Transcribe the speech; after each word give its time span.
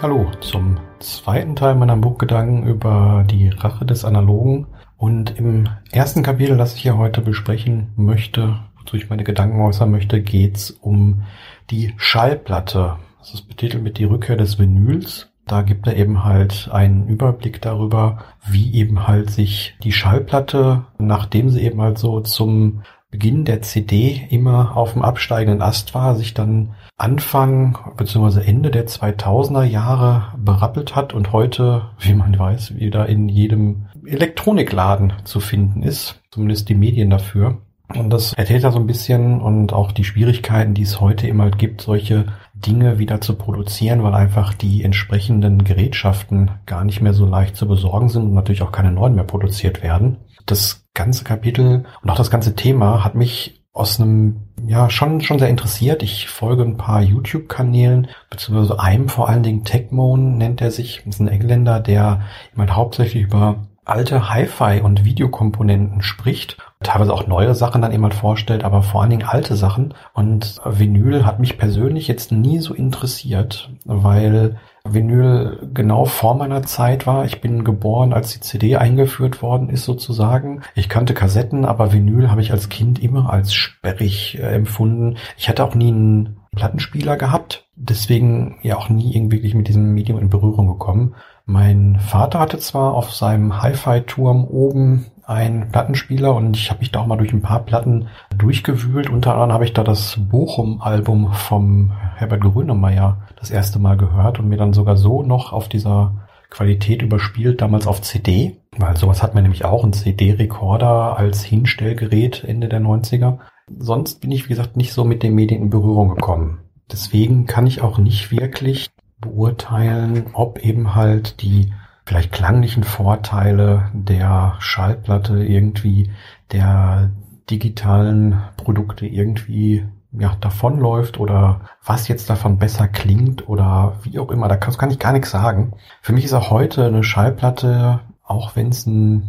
Hallo 0.00 0.30
zum 0.40 0.78
zweiten 1.00 1.56
Teil 1.56 1.74
meiner 1.74 1.96
Buchgedanken 1.96 2.66
über 2.66 3.24
die 3.28 3.48
Rache 3.48 3.84
des 3.84 4.04
Analogen. 4.04 4.66
Und 4.96 5.38
im 5.38 5.68
ersten 5.92 6.22
Kapitel, 6.22 6.56
das 6.56 6.74
ich 6.74 6.82
hier 6.82 6.96
heute 6.96 7.20
besprechen 7.20 7.92
möchte, 7.96 8.58
wozu 8.78 8.96
ich 8.96 9.10
meine 9.10 9.24
Gedanken 9.24 9.60
äußern 9.60 9.90
möchte, 9.90 10.22
geht's 10.22 10.70
um 10.70 11.22
die 11.70 11.94
Schallplatte. 11.96 12.96
Das 13.18 13.34
ist 13.34 13.48
betitelt 13.48 13.82
mit 13.82 13.98
die 13.98 14.04
Rückkehr 14.04 14.36
des 14.36 14.58
Vinyls. 14.58 15.30
Da 15.48 15.62
gibt 15.62 15.86
er 15.86 15.96
eben 15.96 16.24
halt 16.24 16.68
einen 16.70 17.08
Überblick 17.08 17.62
darüber, 17.62 18.18
wie 18.46 18.74
eben 18.74 19.08
halt 19.08 19.30
sich 19.30 19.74
die 19.82 19.92
Schallplatte, 19.92 20.84
nachdem 20.98 21.48
sie 21.48 21.62
eben 21.62 21.80
halt 21.80 21.98
so 21.98 22.20
zum 22.20 22.82
Beginn 23.10 23.46
der 23.46 23.62
CD 23.62 24.26
immer 24.28 24.76
auf 24.76 24.92
dem 24.92 25.00
absteigenden 25.00 25.62
Ast 25.62 25.94
war, 25.94 26.14
sich 26.14 26.34
dann 26.34 26.74
Anfang 26.98 27.78
bzw. 27.96 28.42
Ende 28.42 28.70
der 28.70 28.86
2000er 28.86 29.64
Jahre 29.64 30.34
berappelt 30.36 30.94
hat 30.94 31.14
und 31.14 31.32
heute, 31.32 31.86
wie 31.98 32.12
man 32.12 32.38
weiß, 32.38 32.76
wieder 32.76 33.06
in 33.06 33.30
jedem 33.30 33.86
Elektronikladen 34.04 35.14
zu 35.24 35.40
finden 35.40 35.82
ist, 35.82 36.20
zumindest 36.30 36.68
die 36.68 36.74
Medien 36.74 37.08
dafür. 37.08 37.62
Und 37.94 38.10
das 38.10 38.34
erzählt 38.34 38.64
er 38.64 38.72
so 38.72 38.78
ein 38.78 38.86
bisschen 38.86 39.40
und 39.40 39.72
auch 39.72 39.92
die 39.92 40.04
Schwierigkeiten, 40.04 40.74
die 40.74 40.82
es 40.82 41.00
heute 41.00 41.26
immer 41.26 41.50
gibt, 41.50 41.80
solche 41.80 42.26
Dinge 42.54 42.98
wieder 42.98 43.20
zu 43.20 43.34
produzieren, 43.34 44.02
weil 44.02 44.14
einfach 44.14 44.52
die 44.52 44.84
entsprechenden 44.84 45.64
Gerätschaften 45.64 46.50
gar 46.66 46.84
nicht 46.84 47.00
mehr 47.00 47.14
so 47.14 47.24
leicht 47.24 47.56
zu 47.56 47.66
besorgen 47.66 48.10
sind 48.10 48.22
und 48.24 48.34
natürlich 48.34 48.62
auch 48.62 48.72
keine 48.72 48.92
neuen 48.92 49.14
mehr 49.14 49.24
produziert 49.24 49.82
werden. 49.82 50.18
Das 50.44 50.86
ganze 50.92 51.24
Kapitel 51.24 51.86
und 52.02 52.10
auch 52.10 52.16
das 52.16 52.30
ganze 52.30 52.54
Thema 52.54 53.04
hat 53.04 53.14
mich 53.14 53.62
aus 53.72 54.00
einem, 54.00 54.48
ja, 54.66 54.90
schon, 54.90 55.20
schon 55.20 55.38
sehr 55.38 55.48
interessiert. 55.48 56.02
Ich 56.02 56.28
folge 56.28 56.64
ein 56.64 56.76
paar 56.76 57.00
YouTube-Kanälen, 57.00 58.08
beziehungsweise 58.28 58.80
einem 58.80 59.08
vor 59.08 59.28
allen 59.28 59.44
Dingen 59.44 59.64
Techmoan 59.64 60.36
nennt 60.36 60.60
er 60.60 60.72
sich. 60.72 61.02
Das 61.04 61.14
ist 61.14 61.20
ein 61.20 61.28
Engländer, 61.28 61.78
der 61.78 62.22
immer 62.54 62.68
hauptsächlich 62.74 63.22
über 63.22 63.68
alte 63.88 64.28
Hi-Fi 64.28 64.80
und 64.82 65.04
Videokomponenten 65.04 66.02
spricht, 66.02 66.58
teilweise 66.82 67.12
auch 67.12 67.26
neue 67.26 67.54
Sachen 67.54 67.82
dann 67.82 67.92
jemand 67.92 68.14
vorstellt, 68.14 68.64
aber 68.64 68.82
vor 68.82 69.00
allen 69.00 69.10
Dingen 69.10 69.26
alte 69.26 69.56
Sachen. 69.56 69.94
Und 70.14 70.60
Vinyl 70.64 71.24
hat 71.24 71.40
mich 71.40 71.58
persönlich 71.58 72.06
jetzt 72.06 72.30
nie 72.30 72.58
so 72.58 72.74
interessiert, 72.74 73.70
weil 73.84 74.58
Vinyl 74.84 75.70
genau 75.74 76.04
vor 76.04 76.34
meiner 76.36 76.62
Zeit 76.62 77.06
war. 77.06 77.24
Ich 77.24 77.40
bin 77.40 77.64
geboren, 77.64 78.12
als 78.12 78.32
die 78.32 78.40
CD 78.40 78.76
eingeführt 78.76 79.42
worden 79.42 79.70
ist 79.70 79.84
sozusagen. 79.84 80.62
Ich 80.74 80.88
kannte 80.88 81.14
Kassetten, 81.14 81.64
aber 81.64 81.92
Vinyl 81.92 82.30
habe 82.30 82.42
ich 82.42 82.52
als 82.52 82.68
Kind 82.68 83.02
immer 83.02 83.30
als 83.30 83.54
sperrig 83.54 84.38
äh, 84.38 84.54
empfunden. 84.54 85.16
Ich 85.36 85.48
hatte 85.48 85.64
auch 85.64 85.74
nie 85.74 85.88
einen 85.88 86.36
Plattenspieler 86.54 87.16
gehabt, 87.16 87.68
deswegen 87.76 88.58
ja 88.62 88.76
auch 88.76 88.88
nie 88.88 89.14
irgendwie 89.14 89.54
mit 89.54 89.68
diesem 89.68 89.92
Medium 89.92 90.18
in 90.18 90.30
Berührung 90.30 90.66
gekommen. 90.66 91.14
Mein 91.50 91.98
Vater 91.98 92.40
hatte 92.40 92.58
zwar 92.58 92.92
auf 92.92 93.10
seinem 93.10 93.62
Hi-Fi-Turm 93.62 94.44
oben 94.44 95.06
einen 95.24 95.70
Plattenspieler 95.70 96.34
und 96.34 96.58
ich 96.58 96.68
habe 96.68 96.80
mich 96.80 96.92
da 96.92 97.00
auch 97.00 97.06
mal 97.06 97.16
durch 97.16 97.32
ein 97.32 97.40
paar 97.40 97.60
Platten 97.60 98.08
durchgewühlt. 98.36 99.08
Unter 99.08 99.32
anderem 99.32 99.52
habe 99.54 99.64
ich 99.64 99.72
da 99.72 99.82
das 99.82 100.18
Bochum-Album 100.28 101.32
vom 101.32 101.92
Herbert 102.16 102.42
Grönemeyer 102.42 103.22
das 103.40 103.50
erste 103.50 103.78
Mal 103.78 103.96
gehört 103.96 104.38
und 104.38 104.50
mir 104.50 104.58
dann 104.58 104.74
sogar 104.74 104.98
so 104.98 105.22
noch 105.22 105.54
auf 105.54 105.70
dieser 105.70 106.28
Qualität 106.50 107.00
überspielt, 107.00 107.62
damals 107.62 107.86
auf 107.86 108.02
CD, 108.02 108.58
weil 108.76 108.98
sowas 108.98 109.22
hat 109.22 109.32
man 109.32 109.42
nämlich 109.42 109.64
auch, 109.64 109.84
ein 109.84 109.94
CD-Rekorder 109.94 111.16
als 111.16 111.42
Hinstellgerät 111.44 112.44
Ende 112.44 112.68
der 112.68 112.82
90er. 112.82 113.38
Sonst 113.74 114.20
bin 114.20 114.32
ich, 114.32 114.44
wie 114.44 114.50
gesagt, 114.50 114.76
nicht 114.76 114.92
so 114.92 115.02
mit 115.02 115.22
den 115.22 115.34
Medien 115.34 115.62
in 115.62 115.70
Berührung 115.70 116.10
gekommen. 116.10 116.58
Deswegen 116.92 117.46
kann 117.46 117.66
ich 117.66 117.80
auch 117.80 117.96
nicht 117.96 118.30
wirklich 118.30 118.90
beurteilen, 119.20 120.26
ob 120.32 120.58
eben 120.64 120.94
halt 120.94 121.42
die 121.42 121.72
vielleicht 122.04 122.32
klanglichen 122.32 122.84
Vorteile 122.84 123.90
der 123.92 124.54
Schallplatte 124.60 125.44
irgendwie 125.44 126.10
der 126.52 127.10
digitalen 127.50 128.40
Produkte 128.56 129.06
irgendwie 129.06 129.84
ja, 130.12 130.34
davonläuft 130.40 131.20
oder 131.20 131.60
was 131.84 132.08
jetzt 132.08 132.30
davon 132.30 132.58
besser 132.58 132.88
klingt 132.88 133.48
oder 133.48 133.96
wie 134.02 134.18
auch 134.18 134.30
immer, 134.30 134.48
da 134.48 134.56
kann, 134.56 134.74
kann 134.76 134.90
ich 134.90 134.98
gar 134.98 135.12
nichts 135.12 135.30
sagen. 135.30 135.74
Für 136.00 136.12
mich 136.12 136.24
ist 136.24 136.32
auch 136.32 136.50
heute 136.50 136.86
eine 136.86 137.04
Schallplatte, 137.04 138.00
auch 138.24 138.56
wenn 138.56 138.68
es 138.68 138.86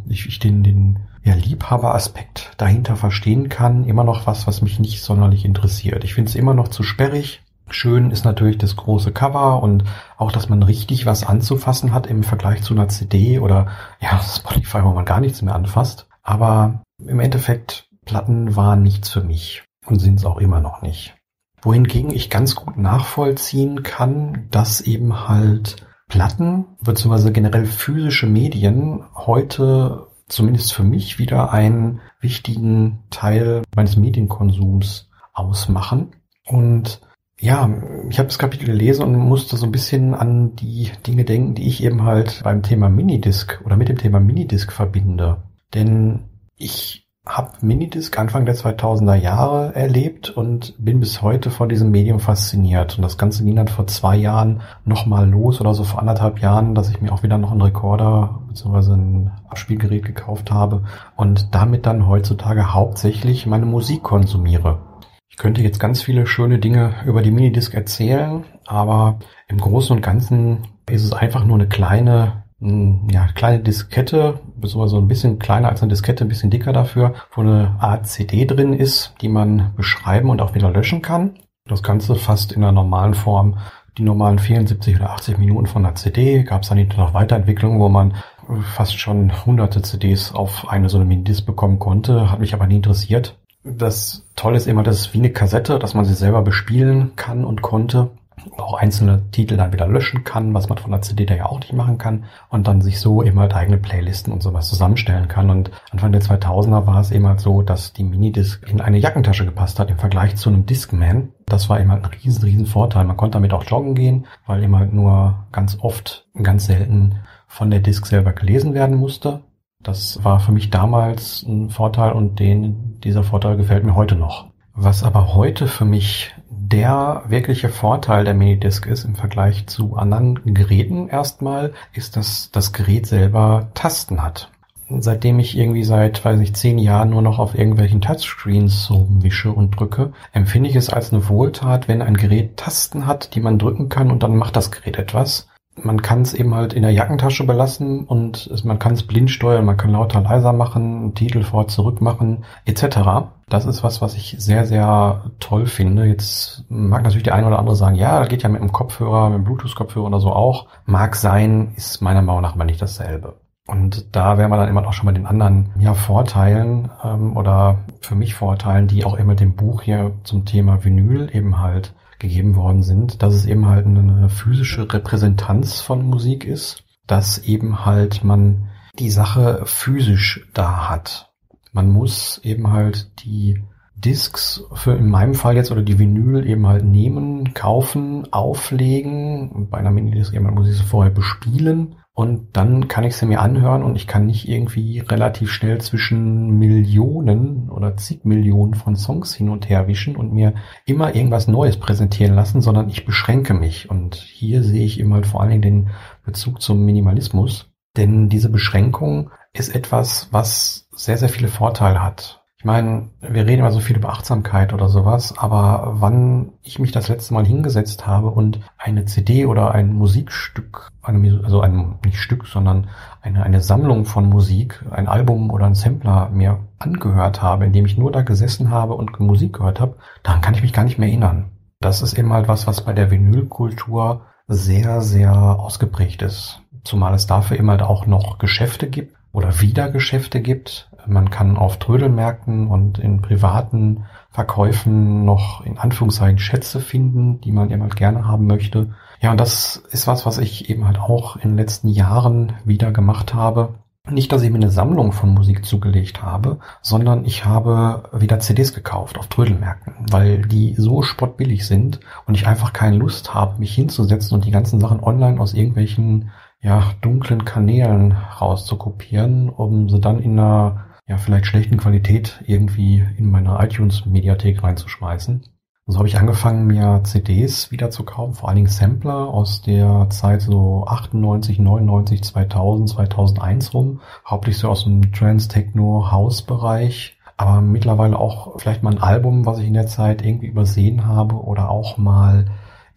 ich, 0.07 0.27
ich 0.27 0.39
den, 0.39 0.63
den 0.63 0.99
ja, 1.23 1.33
Liebhaberaspekt 1.33 2.53
dahinter 2.57 2.95
verstehen 2.95 3.49
kann, 3.49 3.83
immer 3.83 4.03
noch 4.03 4.25
was, 4.25 4.47
was 4.47 4.61
mich 4.61 4.79
nicht 4.79 5.03
sonderlich 5.03 5.45
interessiert. 5.45 6.03
Ich 6.03 6.13
finde 6.13 6.29
es 6.29 6.35
immer 6.35 6.53
noch 6.53 6.69
zu 6.69 6.83
sperrig. 6.83 7.41
Schön 7.71 8.11
ist 8.11 8.25
natürlich 8.25 8.57
das 8.57 8.75
große 8.75 9.11
Cover 9.11 9.61
und 9.61 9.83
auch, 10.17 10.31
dass 10.31 10.49
man 10.49 10.63
richtig 10.63 11.05
was 11.05 11.23
anzufassen 11.23 11.93
hat 11.93 12.07
im 12.07 12.23
Vergleich 12.23 12.63
zu 12.63 12.73
einer 12.73 12.87
CD 12.87 13.39
oder 13.39 13.67
ja, 13.99 14.19
Spotify, 14.23 14.83
wo 14.83 14.89
man 14.89 15.05
gar 15.05 15.19
nichts 15.19 15.41
mehr 15.41 15.55
anfasst. 15.55 16.07
Aber 16.23 16.83
im 17.03 17.19
Endeffekt, 17.19 17.87
Platten 18.05 18.55
waren 18.55 18.81
nichts 18.81 19.09
für 19.09 19.23
mich 19.23 19.63
und 19.85 19.99
sind 19.99 20.19
es 20.19 20.25
auch 20.25 20.37
immer 20.37 20.61
noch 20.61 20.81
nicht. 20.81 21.15
Wohingegen 21.61 22.11
ich 22.11 22.29
ganz 22.29 22.55
gut 22.55 22.77
nachvollziehen 22.77 23.83
kann, 23.83 24.47
dass 24.49 24.81
eben 24.81 25.27
halt 25.27 25.87
Platten 26.07 26.65
bzw. 26.81 27.31
generell 27.31 27.65
physische 27.65 28.25
Medien 28.25 29.03
heute 29.13 30.07
zumindest 30.27 30.73
für 30.73 30.83
mich 30.83 31.19
wieder 31.19 31.51
einen 31.51 32.01
wichtigen 32.21 33.03
Teil 33.09 33.63
meines 33.75 33.97
Medienkonsums 33.97 35.09
ausmachen. 35.33 36.15
Und 36.45 37.01
ja, 37.39 37.69
ich 38.09 38.19
habe 38.19 38.27
das 38.27 38.37
Kapitel 38.37 38.65
gelesen 38.65 39.03
und 39.03 39.17
musste 39.17 39.55
so 39.55 39.65
ein 39.65 39.71
bisschen 39.71 40.13
an 40.13 40.55
die 40.55 40.91
Dinge 41.07 41.23
denken, 41.23 41.55
die 41.55 41.67
ich 41.67 41.83
eben 41.83 42.03
halt 42.03 42.41
beim 42.43 42.63
Thema 42.63 42.89
Minidisc 42.89 43.61
oder 43.65 43.77
mit 43.77 43.87
dem 43.87 43.97
Thema 43.97 44.19
Minidisc 44.19 44.73
verbinde. 44.73 45.43
Denn 45.73 46.25
ich 46.57 47.07
habe 47.25 47.51
Minidisc 47.61 48.17
Anfang 48.17 48.45
der 48.45 48.55
2000er 48.55 49.15
Jahre 49.15 49.73
erlebt 49.75 50.31
und 50.31 50.75
bin 50.83 50.99
bis 50.99 51.21
heute 51.21 51.49
von 51.49 51.69
diesem 51.69 51.91
Medium 51.91 52.19
fasziniert. 52.19 52.97
Und 52.97 53.03
das 53.03 53.17
Ganze 53.17 53.45
ging 53.45 53.55
dann 53.55 53.67
vor 53.67 53.87
zwei 53.87 54.17
Jahren 54.17 54.61
nochmal 54.83 55.29
los 55.29 55.61
oder 55.61 55.73
so 55.73 55.83
vor 55.85 55.99
anderthalb 55.99 56.39
Jahren, 56.39 56.75
dass 56.75 56.89
ich 56.89 56.99
mir 57.01 57.13
auch 57.13 57.23
wieder 57.23 57.37
noch 57.37 57.51
einen 57.51 57.61
Rekorder 57.61 58.41
bzw. 58.49 58.93
ein 58.93 59.31
Abspielgerät 59.47 60.03
gekauft 60.03 60.51
habe 60.51 60.83
und 61.15 61.53
damit 61.55 61.85
dann 61.85 62.07
heutzutage 62.07 62.73
hauptsächlich 62.73 63.45
meine 63.45 63.65
Musik 63.65 64.03
konsumiere. 64.03 64.88
Ich 65.29 65.37
könnte 65.37 65.61
jetzt 65.61 65.79
ganz 65.79 66.01
viele 66.01 66.27
schöne 66.27 66.59
Dinge 66.59 66.95
über 67.05 67.21
die 67.21 67.31
Minidisc 67.31 67.73
erzählen, 67.73 68.43
aber 68.65 69.19
im 69.47 69.57
Großen 69.57 69.95
und 69.95 70.01
Ganzen 70.01 70.67
ist 70.89 71.03
es 71.03 71.13
einfach 71.13 71.45
nur 71.45 71.55
eine 71.55 71.67
kleine 71.67 72.43
ja, 72.61 73.27
kleine 73.35 73.61
Diskette, 73.61 74.41
beziehungsweise 74.57 74.97
ein 74.97 75.07
bisschen 75.07 75.39
kleiner 75.39 75.69
als 75.69 75.81
eine 75.81 75.89
Diskette, 75.89 76.25
ein 76.25 76.27
bisschen 76.27 76.49
dicker 76.49 76.73
dafür, 76.73 77.13
wo 77.33 77.41
eine 77.41 77.77
Art 77.79 78.05
CD 78.07 78.45
drin 78.45 78.73
ist, 78.73 79.13
die 79.21 79.29
man 79.29 79.73
beschreiben 79.77 80.29
und 80.29 80.41
auch 80.41 80.55
wieder 80.55 80.69
löschen 80.69 81.01
kann. 81.01 81.39
Das 81.65 81.83
Ganze 81.83 82.15
fast 82.15 82.51
in 82.51 82.61
der 82.61 82.73
normalen 82.73 83.13
Form 83.13 83.59
die 83.97 84.03
normalen 84.03 84.39
74 84.39 84.95
oder 84.95 85.11
80 85.11 85.37
Minuten 85.37 85.67
von 85.67 85.83
der 85.83 85.95
CD. 85.95 86.43
Gab 86.43 86.63
es 86.63 86.69
dann 86.69 86.87
noch 86.97 87.13
Weiterentwicklungen, 87.13 87.79
wo 87.79 87.89
man 87.89 88.15
fast 88.61 88.97
schon 88.97 89.45
hunderte 89.45 89.81
CDs 89.81 90.33
auf 90.33 90.69
eine 90.69 90.89
so 90.89 90.97
eine 90.97 91.05
Minidisc 91.05 91.45
bekommen 91.45 91.79
konnte. 91.79 92.31
Hat 92.31 92.39
mich 92.39 92.53
aber 92.53 92.67
nie 92.67 92.77
interessiert. 92.77 93.37
Das 93.77 94.25
Tolle 94.35 94.57
ist 94.57 94.67
immer, 94.67 94.83
dass 94.83 94.99
es 94.99 95.13
wie 95.13 95.19
eine 95.19 95.31
Kassette, 95.31 95.79
dass 95.79 95.93
man 95.93 96.05
sie 96.05 96.13
selber 96.13 96.41
bespielen 96.41 97.11
kann 97.15 97.45
und 97.45 97.61
konnte 97.61 98.11
auch 98.57 98.75
einzelne 98.75 99.29
Titel 99.31 99.57
dann 99.57 99.73
wieder 99.73 99.87
löschen 99.87 100.23
kann, 100.23 100.53
was 100.53 100.69
man 100.69 100.77
von 100.77 100.91
der 100.91 101.01
CD 101.01 101.25
da 101.25 101.35
ja 101.35 101.45
auch 101.45 101.59
nicht 101.59 101.73
machen 101.73 101.97
kann 101.97 102.25
und 102.49 102.67
dann 102.67 102.81
sich 102.81 102.99
so 102.99 103.23
eben 103.23 103.39
halt 103.39 103.53
eigene 103.53 103.77
Playlisten 103.77 104.33
und 104.33 104.41
sowas 104.41 104.69
zusammenstellen 104.69 105.27
kann. 105.27 105.49
Und 105.49 105.71
Anfang 105.91 106.11
der 106.11 106.21
2000er 106.21 106.85
war 106.85 106.99
es 106.99 107.11
eben 107.11 107.27
halt 107.27 107.39
so, 107.39 107.61
dass 107.61 107.93
die 107.93 108.03
Minidisc 108.03 108.67
in 108.67 108.81
eine 108.81 108.97
Jackentasche 108.97 109.45
gepasst 109.45 109.79
hat 109.79 109.89
im 109.89 109.97
Vergleich 109.97 110.35
zu 110.35 110.49
einem 110.49 110.65
Discman. 110.65 111.29
Das 111.45 111.69
war 111.69 111.79
eben 111.79 111.91
halt 111.91 112.03
ein 112.03 112.11
riesen, 112.23 112.43
riesen 112.43 112.65
Vorteil. 112.65 113.05
Man 113.05 113.17
konnte 113.17 113.37
damit 113.37 113.53
auch 113.53 113.63
joggen 113.63 113.95
gehen, 113.95 114.25
weil 114.45 114.63
eben 114.63 114.75
halt 114.75 114.93
nur 114.93 115.47
ganz 115.51 115.77
oft, 115.81 116.27
ganz 116.41 116.65
selten 116.65 117.15
von 117.47 117.71
der 117.71 117.79
Disc 117.79 118.05
selber 118.05 118.33
gelesen 118.33 118.73
werden 118.73 118.97
musste. 118.97 119.41
Das 119.81 120.21
war 120.25 120.41
für 120.41 120.51
mich 120.51 120.69
damals 120.69 121.41
ein 121.43 121.69
Vorteil 121.69 122.11
und 122.11 122.39
den, 122.39 122.99
dieser 122.99 123.23
Vorteil 123.23 123.55
gefällt 123.55 123.85
mir 123.85 123.95
heute 123.95 124.15
noch. 124.15 124.47
Was 124.73 125.03
aber 125.03 125.33
heute 125.33 125.67
für 125.67 125.85
mich 125.85 126.35
der 126.49 127.23
wirkliche 127.27 127.69
Vorteil 127.69 128.25
der 128.25 128.33
Minidisc 128.33 128.85
ist 128.85 129.05
im 129.05 129.15
Vergleich 129.15 129.67
zu 129.67 129.95
anderen 129.95 130.53
Geräten 130.53 131.07
erstmal, 131.07 131.73
ist, 131.93 132.17
dass 132.17 132.51
das 132.51 132.73
Gerät 132.73 133.07
selber 133.07 133.69
Tasten 133.73 134.21
hat. 134.21 134.51
Seitdem 134.89 135.39
ich 135.39 135.57
irgendwie 135.57 135.85
seit, 135.85 136.25
weiß 136.25 136.41
ich, 136.41 136.55
zehn 136.55 136.77
Jahren 136.77 137.11
nur 137.11 137.21
noch 137.21 137.39
auf 137.39 137.57
irgendwelchen 137.57 138.01
Touchscreens 138.01 138.83
so 138.83 139.07
wische 139.09 139.53
und 139.53 139.79
drücke, 139.79 140.11
empfinde 140.33 140.69
ich 140.69 140.75
es 140.75 140.89
als 140.89 141.13
eine 141.13 141.29
Wohltat, 141.29 141.87
wenn 141.87 142.01
ein 142.01 142.17
Gerät 142.17 142.57
Tasten 142.57 143.07
hat, 143.07 143.33
die 143.33 143.39
man 143.39 143.57
drücken 143.57 143.87
kann 143.87 144.11
und 144.11 144.23
dann 144.23 144.35
macht 144.35 144.57
das 144.57 144.71
Gerät 144.71 144.97
etwas. 144.97 145.48
Man 145.83 146.01
kann 146.01 146.21
es 146.21 146.33
eben 146.33 146.53
halt 146.55 146.73
in 146.73 146.81
der 146.81 146.91
Jackentasche 146.91 147.45
belassen 147.45 148.05
und 148.05 148.47
es, 148.47 148.63
man 148.63 148.79
kann 148.79 148.93
es 148.93 149.03
blind 149.03 149.31
steuern, 149.31 149.65
man 149.65 149.77
kann 149.77 149.91
lauter 149.91 150.21
leiser 150.21 150.53
machen, 150.53 151.13
Titel 151.15 151.43
vor 151.43 151.67
zurück 151.67 152.01
machen, 152.01 152.43
etc. 152.65 153.29
Das 153.47 153.65
ist 153.65 153.83
was, 153.83 154.01
was 154.01 154.15
ich 154.15 154.35
sehr, 154.39 154.65
sehr 154.65 155.31
toll 155.39 155.65
finde. 155.65 156.05
Jetzt 156.05 156.65
mag 156.69 157.03
natürlich 157.03 157.23
der 157.23 157.35
eine 157.35 157.47
oder 157.47 157.59
andere 157.59 157.75
sagen, 157.75 157.95
ja, 157.95 158.19
das 158.19 158.29
geht 158.29 158.43
ja 158.43 158.49
mit 158.49 158.61
dem 158.61 158.71
Kopfhörer, 158.71 159.29
mit 159.29 159.39
dem 159.39 159.43
Bluetooth-Kopfhörer 159.45 160.07
oder 160.07 160.19
so 160.19 160.31
auch. 160.31 160.67
Mag 160.85 161.15
sein, 161.15 161.73
ist 161.75 162.01
meiner 162.01 162.21
Meinung 162.21 162.41
nach 162.41 162.55
aber 162.55 162.65
nicht 162.65 162.81
dasselbe. 162.81 163.35
Und 163.69 164.15
da 164.15 164.37
wären 164.37 164.49
wir 164.49 164.57
dann 164.57 164.69
immer 164.69 164.85
auch 164.87 164.93
schon 164.93 165.05
mal 165.05 165.13
den 165.13 165.27
anderen 165.27 165.71
ja, 165.79 165.93
Vorteilen 165.93 166.89
ähm, 167.03 167.37
oder 167.37 167.79
für 168.01 168.15
mich 168.15 168.33
Vorteilen, 168.33 168.87
die 168.87 169.05
auch 169.05 169.13
immer 169.13 169.35
dem 169.35 169.55
Buch 169.55 169.83
hier 169.83 170.13
zum 170.23 170.45
Thema 170.45 170.83
Vinyl 170.83 171.29
eben 171.31 171.59
halt 171.59 171.93
gegeben 172.19 172.55
worden 172.55 172.83
sind, 172.83 173.23
dass 173.23 173.33
es 173.33 173.45
eben 173.45 173.65
halt 173.65 173.85
eine 173.85 174.29
physische 174.29 174.91
Repräsentanz 174.91 175.81
von 175.81 176.05
Musik 176.05 176.45
ist, 176.45 176.83
dass 177.07 177.39
eben 177.39 177.85
halt 177.85 178.23
man 178.23 178.69
die 178.97 179.09
Sache 179.09 179.61
physisch 179.65 180.47
da 180.53 180.89
hat. 180.89 181.31
Man 181.71 181.91
muss 181.91 182.39
eben 182.43 182.71
halt 182.71 183.23
die 183.23 183.63
Discs 183.95 184.63
für 184.73 184.93
in 184.93 185.09
meinem 185.09 185.33
Fall 185.33 185.55
jetzt 185.55 185.71
oder 185.71 185.81
die 185.81 185.99
Vinyl 185.99 186.47
eben 186.47 186.67
halt 186.67 186.85
nehmen, 186.85 187.53
kaufen, 187.53 188.31
auflegen. 188.31 189.67
Bei 189.69 189.77
einer 189.77 189.91
Minidisc 189.91 190.33
eben 190.33 190.53
muss 190.53 190.69
ich 190.69 190.77
sie 190.77 190.83
vorher 190.83 191.11
bespielen 191.11 191.95
und 192.19 192.57
dann 192.57 192.89
kann 192.89 193.05
ich 193.05 193.15
sie 193.15 193.25
mir 193.25 193.39
anhören 193.39 193.81
und 193.81 193.95
ich 193.95 194.05
kann 194.05 194.25
nicht 194.25 194.49
irgendwie 194.49 194.99
relativ 194.99 195.53
schnell 195.53 195.79
zwischen 195.79 196.59
Millionen 196.59 197.69
oder 197.69 197.95
zig 197.95 198.25
Millionen 198.25 198.73
von 198.73 198.97
Songs 198.97 199.33
hin 199.33 199.47
und 199.47 199.69
her 199.69 199.87
wischen 199.87 200.17
und 200.17 200.33
mir 200.33 200.53
immer 200.85 201.15
irgendwas 201.15 201.47
Neues 201.47 201.77
präsentieren 201.77 202.35
lassen, 202.35 202.59
sondern 202.59 202.89
ich 202.89 203.05
beschränke 203.05 203.53
mich. 203.53 203.89
Und 203.89 204.15
hier 204.15 204.63
sehe 204.63 204.83
ich 204.83 204.99
immer 204.99 205.23
vor 205.23 205.39
allen 205.39 205.61
Dingen 205.61 205.85
den 205.85 205.89
Bezug 206.25 206.61
zum 206.61 206.83
Minimalismus. 206.83 207.71
Denn 207.95 208.27
diese 208.27 208.49
Beschränkung 208.49 209.31
ist 209.53 209.73
etwas, 209.73 210.27
was 210.31 210.89
sehr, 210.91 211.17
sehr 211.17 211.29
viele 211.29 211.47
Vorteile 211.47 212.03
hat. 212.03 212.38
Ich 212.61 212.65
meine, 212.65 213.07
wir 213.21 213.45
reden 213.45 213.61
immer 213.61 213.71
so 213.71 213.79
viel 213.79 213.95
über 213.95 214.09
Achtsamkeit 214.09 214.73
oder 214.73 214.89
sowas, 214.89 215.33
aber 215.37 215.93
wann 216.01 216.51
ich 216.61 216.77
mich 216.77 216.91
das 216.91 217.07
letzte 217.07 217.33
Mal 217.33 217.45
hingesetzt 217.45 218.05
habe 218.05 218.31
und 218.31 218.59
eine 218.77 219.05
CD 219.05 219.45
oder 219.45 219.71
ein 219.71 219.93
Musikstück, 219.93 220.89
also 221.01 221.61
ein, 221.61 221.99
nicht 222.03 222.19
Stück, 222.19 222.47
sondern 222.47 222.89
eine, 223.21 223.43
eine 223.43 223.61
Sammlung 223.61 224.03
von 224.03 224.27
Musik, 224.27 224.83
ein 224.91 225.07
Album 225.07 225.51
oder 225.51 225.67
ein 225.67 225.73
Sampler 225.73 226.31
mir 226.31 226.59
angehört 226.79 227.41
habe, 227.41 227.63
indem 227.63 227.85
ich 227.85 227.97
nur 227.97 228.11
da 228.11 228.23
gesessen 228.23 228.71
habe 228.71 228.95
und 228.95 229.17
Musik 229.21 229.53
gehört 229.53 229.79
habe, 229.79 229.95
daran 230.23 230.41
kann 230.41 230.53
ich 230.53 230.61
mich 230.61 230.73
gar 230.73 230.83
nicht 230.83 230.99
mehr 230.99 231.07
erinnern. 231.07 231.51
Das 231.79 232.01
ist 232.01 232.17
eben 232.19 232.33
halt 232.33 232.49
was, 232.49 232.67
was 232.67 232.83
bei 232.83 232.91
der 232.91 233.09
Vinylkultur 233.09 234.25
sehr, 234.49 234.99
sehr 234.99 235.33
ausgeprägt 235.33 236.23
ist. 236.23 236.61
Zumal 236.83 237.13
es 237.13 237.25
dafür 237.25 237.55
immer 237.55 237.73
halt 237.73 237.83
auch 237.83 238.05
noch 238.05 238.37
Geschäfte 238.37 238.89
gibt 238.89 239.15
oder 239.31 239.61
wieder 239.61 239.89
Geschäfte 239.89 240.41
gibt, 240.41 240.89
man 241.07 241.29
kann 241.29 241.57
auf 241.57 241.77
Trödelmärkten 241.77 242.67
und 242.67 242.99
in 242.99 243.21
privaten 243.21 244.05
Verkäufen 244.31 245.25
noch 245.25 245.65
in 245.65 245.77
Anführungszeichen 245.77 246.39
Schätze 246.39 246.79
finden, 246.79 247.41
die 247.41 247.51
man 247.51 247.69
halt 247.69 247.95
gerne 247.95 248.27
haben 248.27 248.47
möchte. 248.47 248.93
Ja, 249.21 249.31
und 249.31 249.39
das 249.39 249.77
ist 249.91 250.07
was, 250.07 250.25
was 250.25 250.37
ich 250.37 250.69
eben 250.69 250.85
halt 250.85 250.99
auch 250.99 251.35
in 251.35 251.51
den 251.51 251.57
letzten 251.57 251.89
Jahren 251.89 252.53
wieder 252.63 252.91
gemacht 252.91 253.33
habe. 253.33 253.75
Nicht, 254.09 254.31
dass 254.31 254.41
ich 254.41 254.49
mir 254.49 254.55
eine 254.55 254.71
Sammlung 254.71 255.11
von 255.11 255.33
Musik 255.33 255.65
zugelegt 255.65 256.23
habe, 256.23 256.59
sondern 256.81 257.25
ich 257.25 257.45
habe 257.45 258.09
wieder 258.13 258.39
CDs 258.39 258.73
gekauft 258.73 259.19
auf 259.19 259.27
Trödelmärkten, 259.27 259.93
weil 260.09 260.41
die 260.41 260.73
so 260.75 261.01
spottbillig 261.01 261.67
sind 261.67 261.99
und 262.25 262.35
ich 262.35 262.47
einfach 262.47 262.73
keine 262.73 262.95
Lust 262.95 263.33
habe, 263.33 263.59
mich 263.59 263.75
hinzusetzen 263.75 264.35
und 264.35 264.45
die 264.45 264.51
ganzen 264.51 264.79
Sachen 264.79 265.03
online 265.03 265.39
aus 265.39 265.53
irgendwelchen 265.53 266.31
ja, 266.61 266.83
dunklen 267.01 267.45
Kanälen 267.45 268.11
rauszukopieren, 268.11 269.49
um 269.49 269.89
sie 269.89 270.01
dann 270.01 270.19
in 270.19 270.39
einer 270.39 270.85
ja, 271.09 271.17
vielleicht 271.17 271.47
schlechten 271.47 271.77
Qualität 271.77 272.39
irgendwie 272.45 273.03
in 273.17 273.31
meine 273.31 273.57
iTunes-Mediathek 273.59 274.61
reinzuschmeißen. 274.61 275.43
Und 275.85 275.93
so 275.93 275.97
habe 275.97 276.07
ich 276.07 276.19
angefangen, 276.19 276.67
mir 276.67 277.01
CDs 277.03 277.71
wieder 277.71 277.89
zu 277.89 278.03
kaufen, 278.03 278.35
vor 278.35 278.47
allen 278.47 278.57
Dingen 278.57 278.67
Sampler 278.67 279.27
aus 279.27 279.63
der 279.63 280.07
Zeit 280.11 280.41
so 280.41 280.85
98, 280.85 281.57
99, 281.57 282.23
2000, 282.23 282.89
2001 282.89 283.73
rum. 283.73 284.01
Hauptsächlich 284.23 284.59
so 284.59 284.69
aus 284.69 284.83
dem 284.83 285.11
Trans-Techno-House-Bereich. 285.11 287.17
Aber 287.37 287.61
mittlerweile 287.61 288.19
auch 288.19 288.59
vielleicht 288.59 288.83
mal 288.83 288.91
ein 288.91 289.01
Album, 289.01 289.47
was 289.47 289.57
ich 289.57 289.67
in 289.67 289.73
der 289.73 289.87
Zeit 289.87 290.23
irgendwie 290.23 290.47
übersehen 290.47 291.07
habe 291.07 291.43
oder 291.43 291.71
auch 291.71 291.97
mal 291.97 292.45